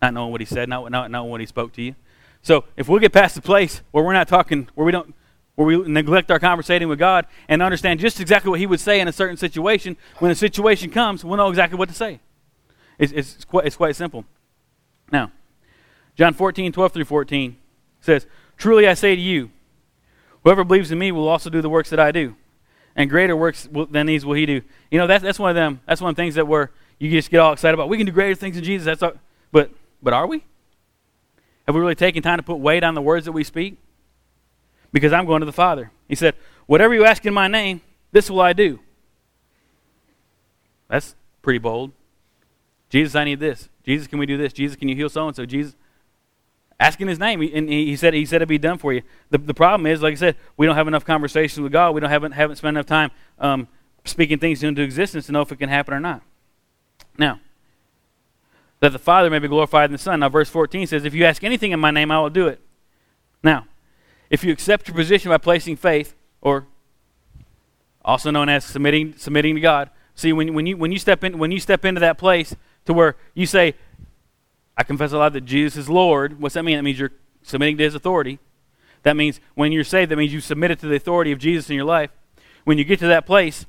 not 0.00 0.14
knowing 0.14 0.30
what 0.30 0.40
he 0.40 0.44
said, 0.44 0.68
not, 0.68 0.90
not 0.90 1.10
knowing 1.10 1.30
what 1.30 1.40
he 1.40 1.46
spoke 1.46 1.72
to 1.74 1.82
you. 1.82 1.96
So 2.42 2.64
if 2.76 2.88
we'll 2.88 3.00
get 3.00 3.12
past 3.12 3.34
the 3.34 3.42
place 3.42 3.82
where 3.90 4.04
we're 4.04 4.12
not 4.12 4.28
talking, 4.28 4.68
where 4.74 4.84
we 4.84 4.92
don't, 4.92 5.14
where 5.58 5.66
we 5.66 5.88
neglect 5.88 6.30
our 6.30 6.38
conversating 6.38 6.86
with 6.86 7.00
God 7.00 7.26
and 7.48 7.60
understand 7.60 7.98
just 7.98 8.20
exactly 8.20 8.48
what 8.48 8.60
He 8.60 8.66
would 8.66 8.78
say 8.78 9.00
in 9.00 9.08
a 9.08 9.12
certain 9.12 9.36
situation, 9.36 9.96
when 10.20 10.28
the 10.28 10.36
situation 10.36 10.88
comes, 10.88 11.24
we'll 11.24 11.36
know 11.36 11.48
exactly 11.48 11.76
what 11.76 11.88
to 11.88 11.94
say. 11.96 12.20
It's, 12.96 13.12
it's, 13.12 13.44
quite, 13.44 13.66
it's 13.66 13.74
quite 13.74 13.96
simple. 13.96 14.24
Now, 15.10 15.32
John 16.14 16.32
14, 16.32 16.70
12 16.70 16.92
through 16.92 17.04
14 17.06 17.56
says, 18.00 18.28
Truly 18.56 18.86
I 18.86 18.94
say 18.94 19.16
to 19.16 19.20
you, 19.20 19.50
whoever 20.44 20.62
believes 20.62 20.92
in 20.92 20.98
me 21.00 21.10
will 21.10 21.26
also 21.26 21.50
do 21.50 21.60
the 21.60 21.68
works 21.68 21.90
that 21.90 21.98
I 21.98 22.12
do. 22.12 22.36
And 22.94 23.10
greater 23.10 23.34
works 23.34 23.68
than 23.90 24.06
these 24.06 24.24
will 24.24 24.34
he 24.34 24.46
do. 24.46 24.62
You 24.92 24.98
know, 25.00 25.08
that's, 25.08 25.24
that's 25.24 25.40
one 25.40 25.50
of 25.50 25.56
them. 25.56 25.80
That's 25.88 26.00
one 26.00 26.10
of 26.10 26.14
the 26.14 26.22
things 26.22 26.36
that 26.36 26.46
where 26.46 26.70
you 27.00 27.10
just 27.10 27.32
get 27.32 27.38
all 27.38 27.52
excited 27.52 27.74
about. 27.74 27.88
We 27.88 27.96
can 27.96 28.06
do 28.06 28.12
greater 28.12 28.36
things 28.36 28.56
in 28.56 28.62
Jesus. 28.62 28.84
That's 28.84 29.02
all, 29.02 29.14
but, 29.50 29.72
but 30.00 30.12
are 30.12 30.28
we? 30.28 30.44
Have 31.66 31.74
we 31.74 31.80
really 31.80 31.96
taken 31.96 32.22
time 32.22 32.38
to 32.38 32.44
put 32.44 32.60
weight 32.60 32.84
on 32.84 32.94
the 32.94 33.02
words 33.02 33.24
that 33.24 33.32
we 33.32 33.42
speak? 33.42 33.76
Because 34.98 35.12
I'm 35.12 35.26
going 35.26 35.38
to 35.38 35.46
the 35.46 35.52
Father. 35.52 35.92
He 36.08 36.16
said, 36.16 36.34
Whatever 36.66 36.92
you 36.92 37.04
ask 37.04 37.24
in 37.24 37.32
my 37.32 37.46
name, 37.46 37.82
this 38.10 38.28
will 38.28 38.40
I 38.40 38.52
do. 38.52 38.80
That's 40.88 41.14
pretty 41.40 41.60
bold. 41.60 41.92
Jesus, 42.90 43.14
I 43.14 43.22
need 43.22 43.38
this. 43.38 43.68
Jesus, 43.84 44.08
can 44.08 44.18
we 44.18 44.26
do 44.26 44.36
this? 44.36 44.52
Jesus, 44.52 44.76
can 44.76 44.88
you 44.88 44.96
heal 44.96 45.08
so 45.08 45.28
and 45.28 45.36
so? 45.36 45.46
Jesus, 45.46 45.76
asking 46.80 47.06
his 47.06 47.20
name. 47.20 47.40
And 47.40 47.68
he 47.68 47.94
said, 47.94 48.12
he 48.12 48.26
said 48.26 48.36
it'd 48.36 48.48
be 48.48 48.58
done 48.58 48.76
for 48.76 48.92
you. 48.92 49.02
The, 49.30 49.38
the 49.38 49.54
problem 49.54 49.86
is, 49.86 50.02
like 50.02 50.14
I 50.14 50.16
said, 50.16 50.36
we 50.56 50.66
don't 50.66 50.74
have 50.74 50.88
enough 50.88 51.04
conversations 51.04 51.60
with 51.60 51.70
God. 51.70 51.94
We 51.94 52.00
don't 52.00 52.10
haven't, 52.10 52.32
haven't 52.32 52.56
spent 52.56 52.76
enough 52.76 52.86
time 52.86 53.12
um, 53.38 53.68
speaking 54.04 54.40
things 54.40 54.64
into 54.64 54.82
existence 54.82 55.26
to 55.26 55.32
know 55.32 55.42
if 55.42 55.52
it 55.52 55.60
can 55.60 55.68
happen 55.68 55.94
or 55.94 56.00
not. 56.00 56.22
Now, 57.16 57.38
that 58.80 58.90
the 58.90 58.98
Father 58.98 59.30
may 59.30 59.38
be 59.38 59.46
glorified 59.46 59.90
in 59.90 59.92
the 59.92 59.98
Son. 59.98 60.18
Now, 60.18 60.28
verse 60.28 60.50
14 60.50 60.88
says, 60.88 61.04
If 61.04 61.14
you 61.14 61.24
ask 61.24 61.44
anything 61.44 61.70
in 61.70 61.78
my 61.78 61.92
name, 61.92 62.10
I 62.10 62.18
will 62.20 62.30
do 62.30 62.48
it. 62.48 62.60
Now, 63.44 63.67
if 64.30 64.44
you 64.44 64.52
accept 64.52 64.88
your 64.88 64.94
position 64.94 65.30
by 65.30 65.38
placing 65.38 65.76
faith, 65.76 66.14
or 66.40 66.66
also 68.04 68.30
known 68.30 68.48
as 68.48 68.64
submitting, 68.64 69.14
submitting 69.16 69.54
to 69.54 69.60
God, 69.60 69.90
see, 70.14 70.32
when, 70.32 70.54
when, 70.54 70.66
you, 70.66 70.76
when, 70.76 70.92
you 70.92 70.98
step 70.98 71.24
in, 71.24 71.38
when 71.38 71.50
you 71.50 71.60
step 71.60 71.84
into 71.84 72.00
that 72.00 72.18
place 72.18 72.54
to 72.84 72.92
where 72.92 73.16
you 73.34 73.46
say, 73.46 73.74
I 74.76 74.84
confess 74.84 75.12
aloud 75.12 75.32
that 75.32 75.44
Jesus 75.44 75.76
is 75.76 75.88
Lord, 75.88 76.40
what's 76.40 76.54
that 76.54 76.62
mean? 76.62 76.76
That 76.76 76.82
means 76.82 76.98
you're 76.98 77.12
submitting 77.42 77.78
to 77.78 77.84
his 77.84 77.94
authority. 77.94 78.38
That 79.02 79.16
means 79.16 79.40
when 79.54 79.72
you're 79.72 79.84
saved, 79.84 80.10
that 80.10 80.16
means 80.16 80.32
you 80.32 80.40
submitted 80.40 80.78
to 80.80 80.86
the 80.86 80.96
authority 80.96 81.32
of 81.32 81.38
Jesus 81.38 81.70
in 81.70 81.76
your 81.76 81.84
life. 81.84 82.10
When 82.64 82.78
you 82.78 82.84
get 82.84 82.98
to 83.00 83.06
that 83.06 83.26
place, 83.26 83.66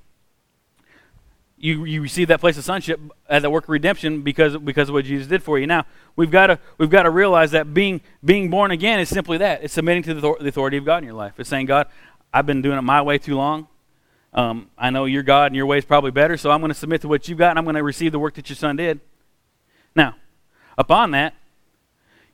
you, 1.59 1.83
you 1.83 2.01
receive 2.01 2.29
that 2.29 2.39
place 2.39 2.57
of 2.57 2.63
sonship 2.63 2.99
at 3.27 3.41
the 3.41 3.49
work 3.49 3.65
of 3.65 3.69
redemption 3.69 4.21
because, 4.21 4.55
because 4.57 4.87
of 4.87 4.93
what 4.93 5.03
Jesus 5.03 5.27
did 5.27 5.43
for 5.43 5.59
you. 5.59 5.67
Now, 5.67 5.85
we've 6.15 6.31
got 6.31 6.47
to 6.47 6.59
we've 6.77 6.89
got 6.89 7.03
to 7.03 7.09
realize 7.09 7.51
that 7.51 7.73
being 7.73 7.99
being 8.23 8.49
born 8.49 8.71
again 8.71 8.99
is 8.99 9.09
simply 9.09 9.37
that. 9.39 9.63
It's 9.63 9.73
submitting 9.73 10.03
to 10.03 10.13
the, 10.13 10.27
authority 10.47 10.77
of 10.77 10.85
God 10.85 10.99
in 10.99 11.03
your 11.03 11.13
life. 11.13 11.33
It's 11.37 11.49
saying, 11.49 11.65
God, 11.65 11.87
I've 12.33 12.45
been 12.45 12.61
doing 12.61 12.77
it 12.77 12.81
my 12.81 13.01
way 13.01 13.17
too 13.17 13.35
long. 13.35 13.67
Um, 14.33 14.69
I 14.77 14.89
know 14.89 15.05
your 15.05 15.23
God 15.23 15.47
and 15.47 15.55
your 15.55 15.65
way 15.65 15.77
is 15.77 15.85
probably 15.85 16.11
better, 16.11 16.37
so 16.37 16.49
I'm 16.49 16.61
going 16.61 16.71
to 16.71 16.77
submit 16.77 17.01
to 17.01 17.07
what 17.07 17.27
you've 17.27 17.37
got 17.37 17.49
and 17.49 17.59
I'm 17.59 17.65
going 17.65 17.75
to 17.75 17.83
receive 17.83 18.11
the 18.11 18.19
work 18.19 18.35
that 18.35 18.49
your 18.49 18.55
son 18.55 18.75
did. 18.77 19.01
Now, 19.95 20.15
upon 20.77 21.11
that, 21.11 21.33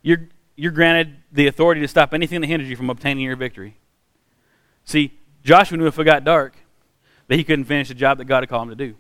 you're, 0.01 0.27
you're 0.55 0.73
granted 0.73 1.15
the 1.31 1.47
authority 1.47 1.81
to 1.81 1.88
stop 1.88 2.13
anything 2.13 2.41
that 2.41 2.47
hinders 2.47 2.69
you 2.69 2.75
from 2.75 2.89
obtaining 2.89 3.23
your 3.23 3.38
victory. 3.38 3.77
See, 4.83 5.17
Joshua 5.43 5.77
knew 5.77 5.88
if 5.88 5.97
it 5.97 6.03
got 6.03 6.25
dark 6.25 6.57
that 7.27 7.38
he 7.38 7.45
couldn't 7.45 7.65
finish 7.65 7.88
the 7.88 7.93
job 7.93 8.17
that 8.17 8.25
God 8.25 8.43
had 8.43 8.49
called 8.49 8.63
him 8.63 8.77
to 8.77 8.88
do. 8.88 8.95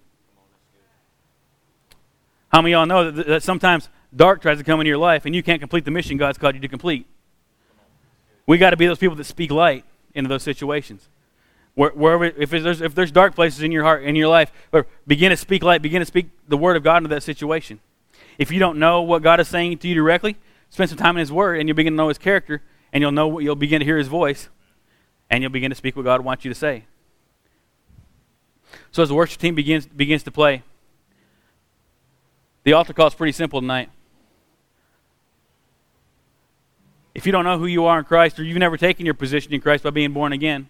How 2.55 2.61
many 2.61 2.73
of 2.73 2.77
y'all 2.77 2.85
know 2.85 3.11
that, 3.11 3.27
that 3.27 3.43
sometimes 3.43 3.89
dark 4.15 4.41
tries 4.41 4.59
to 4.59 4.63
come 4.63 4.79
into 4.79 4.87
your 4.87 4.97
life 4.97 5.25
and 5.25 5.35
you 5.35 5.43
can't 5.43 5.59
complete 5.59 5.83
the 5.83 5.91
mission 5.91 6.15
God's 6.15 6.37
called 6.37 6.55
you 6.55 6.61
to 6.61 6.69
complete? 6.69 7.05
We 8.47 8.57
got 8.57 8.69
to 8.69 8.77
be 8.77 8.87
those 8.87 8.97
people 8.97 9.17
that 9.17 9.25
speak 9.25 9.51
light 9.51 9.83
into 10.13 10.29
those 10.29 10.41
situations. 10.41 11.09
Where, 11.73 11.89
wherever, 11.89 12.23
if 12.23 12.51
there's, 12.51 12.79
if 12.79 12.95
there's 12.95 13.11
dark 13.11 13.35
places 13.35 13.61
in 13.61 13.73
your 13.73 13.83
heart, 13.83 14.05
in 14.05 14.15
your 14.15 14.29
life, 14.29 14.53
begin 15.05 15.31
to 15.31 15.35
speak 15.35 15.63
light, 15.63 15.81
begin 15.81 15.99
to 15.99 16.05
speak 16.05 16.29
the 16.47 16.55
word 16.55 16.77
of 16.77 16.83
God 16.83 16.95
into 16.99 17.09
that 17.09 17.23
situation. 17.23 17.81
If 18.37 18.51
you 18.51 18.59
don't 18.59 18.79
know 18.79 19.01
what 19.01 19.21
God 19.21 19.41
is 19.41 19.49
saying 19.49 19.79
to 19.79 19.89
you 19.89 19.95
directly, 19.95 20.37
spend 20.69 20.89
some 20.89 20.97
time 20.97 21.17
in 21.17 21.19
His 21.19 21.33
Word, 21.33 21.59
and 21.59 21.67
you'll 21.67 21.75
begin 21.75 21.91
to 21.91 21.97
know 21.97 22.07
His 22.07 22.17
character, 22.17 22.61
and 22.93 23.01
you'll 23.01 23.11
know 23.11 23.37
you'll 23.39 23.55
begin 23.55 23.79
to 23.79 23.85
hear 23.85 23.97
His 23.97 24.07
voice, 24.07 24.47
and 25.29 25.43
you'll 25.43 25.51
begin 25.51 25.71
to 25.71 25.75
speak 25.75 25.97
what 25.97 26.05
God 26.05 26.21
wants 26.21 26.45
you 26.45 26.53
to 26.53 26.55
say. 26.55 26.85
So 28.93 29.03
as 29.03 29.09
the 29.09 29.15
worship 29.15 29.41
team 29.41 29.55
begins 29.55 29.85
begins 29.85 30.23
to 30.23 30.31
play, 30.31 30.63
the 32.65 32.73
altar 32.73 32.93
call 32.93 33.07
is 33.07 33.13
pretty 33.13 33.31
simple 33.31 33.61
tonight. 33.61 33.89
If 37.13 37.25
you 37.25 37.31
don't 37.31 37.45
know 37.45 37.57
who 37.57 37.67
you 37.67 37.85
are 37.85 37.97
in 37.99 38.05
Christ, 38.05 38.37
or 38.39 38.43
you've 38.43 38.57
never 38.57 38.75
taken 38.75 39.05
your 39.05 39.13
position 39.13 39.53
in 39.53 39.61
Christ 39.61 39.83
by 39.83 39.91
being 39.91 40.11
born 40.11 40.33
again, 40.33 40.67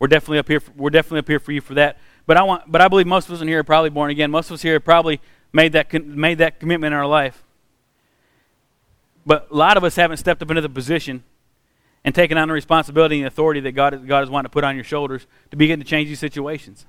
we're 0.00 0.08
definitely 0.08 0.38
up 0.38 0.48
here. 0.48 0.58
For, 0.58 0.72
we're 0.72 0.90
definitely 0.90 1.20
up 1.20 1.28
here 1.28 1.38
for 1.38 1.52
you 1.52 1.60
for 1.60 1.74
that. 1.74 1.98
But 2.26 2.36
I 2.36 2.42
want. 2.42 2.72
But 2.72 2.80
I 2.80 2.88
believe 2.88 3.06
most 3.06 3.28
of 3.28 3.34
us 3.34 3.40
in 3.40 3.46
here 3.46 3.60
are 3.60 3.64
probably 3.64 3.90
born 3.90 4.10
again. 4.10 4.32
Most 4.32 4.50
of 4.50 4.54
us 4.54 4.62
here 4.62 4.72
have 4.72 4.84
probably 4.84 5.20
made 5.52 5.72
that 5.74 5.92
made 6.04 6.38
that 6.38 6.58
commitment 6.58 6.92
in 6.92 6.98
our 6.98 7.06
life. 7.06 7.44
But 9.24 9.48
a 9.52 9.54
lot 9.54 9.76
of 9.76 9.84
us 9.84 9.94
haven't 9.94 10.16
stepped 10.16 10.42
up 10.42 10.50
into 10.50 10.62
the 10.62 10.68
position 10.68 11.22
and 12.02 12.12
taking 12.14 12.36
on 12.36 12.48
the 12.48 12.54
responsibility 12.54 13.18
and 13.18 13.26
authority 13.28 13.60
that 13.60 13.72
God, 13.72 14.08
God 14.08 14.20
has 14.20 14.30
wanted 14.30 14.48
to 14.48 14.48
put 14.48 14.64
on 14.64 14.74
your 14.74 14.84
shoulders 14.84 15.26
to 15.52 15.56
begin 15.56 15.78
to 15.78 15.84
change 15.84 16.08
these 16.08 16.18
situations. 16.18 16.86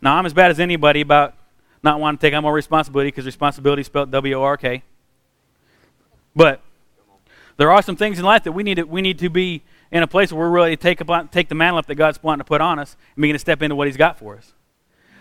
Now, 0.00 0.16
I'm 0.16 0.26
as 0.26 0.32
bad 0.32 0.52
as 0.52 0.60
anybody 0.60 1.00
about 1.00 1.34
not 1.82 2.00
wanting 2.00 2.18
to 2.18 2.26
take 2.26 2.34
on 2.34 2.42
more 2.42 2.52
responsibility 2.52 3.08
because 3.08 3.26
responsibility 3.26 3.80
is 3.80 3.86
spelled 3.86 4.10
W 4.10 4.34
O 4.34 4.42
R 4.42 4.56
K. 4.56 4.82
But 6.34 6.62
there 7.56 7.70
are 7.70 7.82
some 7.82 7.96
things 7.96 8.18
in 8.18 8.24
life 8.24 8.44
that 8.44 8.52
we 8.52 8.62
need 8.62 8.76
to, 8.76 8.84
we 8.84 9.02
need 9.02 9.18
to 9.18 9.28
be 9.28 9.62
in 9.90 10.02
a 10.02 10.06
place 10.06 10.32
where 10.32 10.48
we're 10.48 10.54
really 10.54 10.76
take, 10.76 11.00
upon, 11.00 11.28
take 11.28 11.48
the 11.48 11.54
mantle 11.54 11.78
up 11.78 11.86
that 11.86 11.96
God's 11.96 12.22
wanting 12.22 12.40
to 12.40 12.44
put 12.44 12.60
on 12.60 12.78
us 12.78 12.96
and 13.14 13.22
begin 13.22 13.34
to 13.34 13.38
step 13.38 13.62
into 13.62 13.76
what 13.76 13.86
He's 13.86 13.96
got 13.96 14.18
for 14.18 14.36
us. 14.36 14.54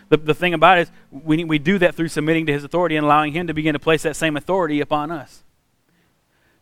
The, 0.10 0.17
the 0.17 0.34
thing 0.34 0.54
about 0.54 0.78
it 0.78 0.82
is, 0.82 0.91
we, 1.12 1.43
we 1.43 1.60
do 1.60 1.78
that 1.80 1.95
through 1.95 2.08
submitting 2.08 2.45
to 2.45 2.54
His 2.54 2.63
authority 2.63 2.95
and 2.95 3.06
allowing 3.06 3.34
Him 3.34 3.47
to 3.47 3.54
begin 3.54 3.74
to 3.74 3.80
place 3.80 4.04
that 4.04 4.15
same 4.15 4.38
authority 4.38 4.80
upon 4.80 5.12
us. 5.12 5.43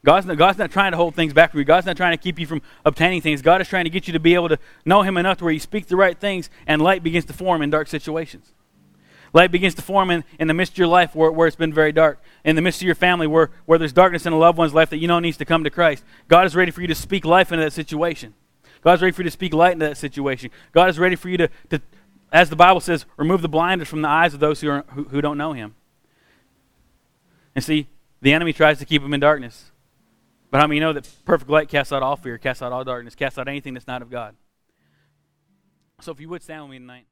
God's 0.04 0.26
not, 0.26 0.38
God's 0.38 0.58
not 0.58 0.72
trying 0.72 0.92
to 0.92 0.98
hold 0.98 1.14
things 1.14 1.34
back 1.34 1.52
from 1.52 1.60
you. 1.60 1.66
God's 1.66 1.86
not 1.86 1.98
trying 1.98 2.18
to 2.18 2.22
keep 2.22 2.40
you 2.40 2.48
from 2.48 2.62
obtaining 2.86 3.22
things. 3.22 3.42
God 3.42 3.62
is 3.62 3.68
trying 3.68 3.84
to 3.84 3.90
get 3.90 4.08
you 4.08 4.14
to 4.14 4.20
be 4.20 4.34
able 4.34 4.50
to 4.50 4.58
know 4.86 5.02
Him 5.02 5.18
enough 5.18 5.38
to 5.40 5.44
where 5.44 5.54
you 5.54 5.60
speak 5.60 5.88
the 5.88 5.96
right 5.96 6.18
things 6.18 6.50
and 6.66 6.82
light 6.82 7.04
begins 7.04 7.26
to 7.26 7.34
form 7.34 7.62
in 7.62 7.70
dark 7.70 7.88
situations. 7.88 8.54
Light 9.34 9.52
begins 9.52 9.76
to 9.76 9.82
form 9.82 10.10
in, 10.10 10.24
in 10.40 10.48
the 10.48 10.54
midst 10.54 10.74
of 10.74 10.78
your 10.80 10.88
life 10.88 11.16
where, 11.16 11.32
where 11.32 11.48
it's 11.48 11.56
been 11.56 11.74
very 11.74 11.92
dark. 11.92 12.22
In 12.44 12.56
the 12.56 12.62
midst 12.62 12.82
of 12.82 12.86
your 12.86 12.96
family 12.96 13.28
where, 13.28 13.52
where 13.66 13.78
there's 13.78 13.94
darkness 13.94 14.26
in 14.26 14.34
a 14.34 14.38
loved 14.38 14.58
one's 14.58 14.74
life 14.74 14.90
that 14.90 14.98
you 14.98 15.08
know 15.08 15.20
needs 15.20 15.38
to 15.38 15.46
come 15.46 15.64
to 15.64 15.70
Christ. 15.70 16.04
God 16.28 16.46
is 16.46 16.56
ready 16.56 16.72
for 16.72 16.82
you 16.82 16.88
to 16.88 16.96
speak 16.96 17.26
life 17.26 17.52
into 17.52 17.64
that 17.64 17.74
situation. 17.74 18.34
God 18.82 18.94
is 18.94 19.02
ready 19.02 19.12
for 19.12 19.22
you 19.22 19.28
to 19.28 19.32
speak 19.32 19.54
light 19.54 19.74
into 19.74 19.86
that 19.86 19.98
situation. 19.98 20.50
God 20.72 20.90
is 20.90 20.98
ready 20.98 21.16
for 21.16 21.30
you 21.30 21.38
to, 21.38 21.50
to 21.70 21.82
as 22.32 22.50
the 22.50 22.56
Bible 22.56 22.80
says, 22.80 23.06
remove 23.18 23.42
the 23.42 23.50
blinders 23.50 23.88
from 23.88 24.02
the 24.02 24.08
eyes 24.08 24.34
of 24.34 24.40
those 24.40 24.62
who, 24.62 24.70
are, 24.70 24.86
who, 24.90 25.04
who 25.06 25.22
don't 25.22 25.38
know 25.38 25.54
Him. 25.54 25.76
And 27.56 27.64
see, 27.64 27.88
the 28.22 28.34
enemy 28.34 28.54
tries 28.54 28.80
to 28.80 28.86
keep 28.86 29.02
them 29.02 29.14
in 29.14 29.20
darkness. 29.20 29.72
But 30.52 30.62
how 30.62 30.68
many 30.68 30.80
know 30.80 30.94
that 30.94 31.10
perfect 31.26 31.50
light 31.50 31.70
casts 31.70 31.92
out 31.92 32.04
all 32.04 32.16
fear, 32.16 32.38
casts 32.38 32.62
out 32.62 32.72
all 32.72 32.84
darkness, 32.84 33.16
casts 33.16 33.38
out 33.38 33.48
anything 33.48 33.74
that's 33.74 33.88
not 33.88 34.02
of 34.02 34.10
God? 34.10 34.36
So 36.02 36.12
if 36.12 36.20
you 36.20 36.30
would 36.30 36.42
stand 36.42 36.64
with 36.64 36.72
me 36.72 36.80
tonight. 36.80 37.06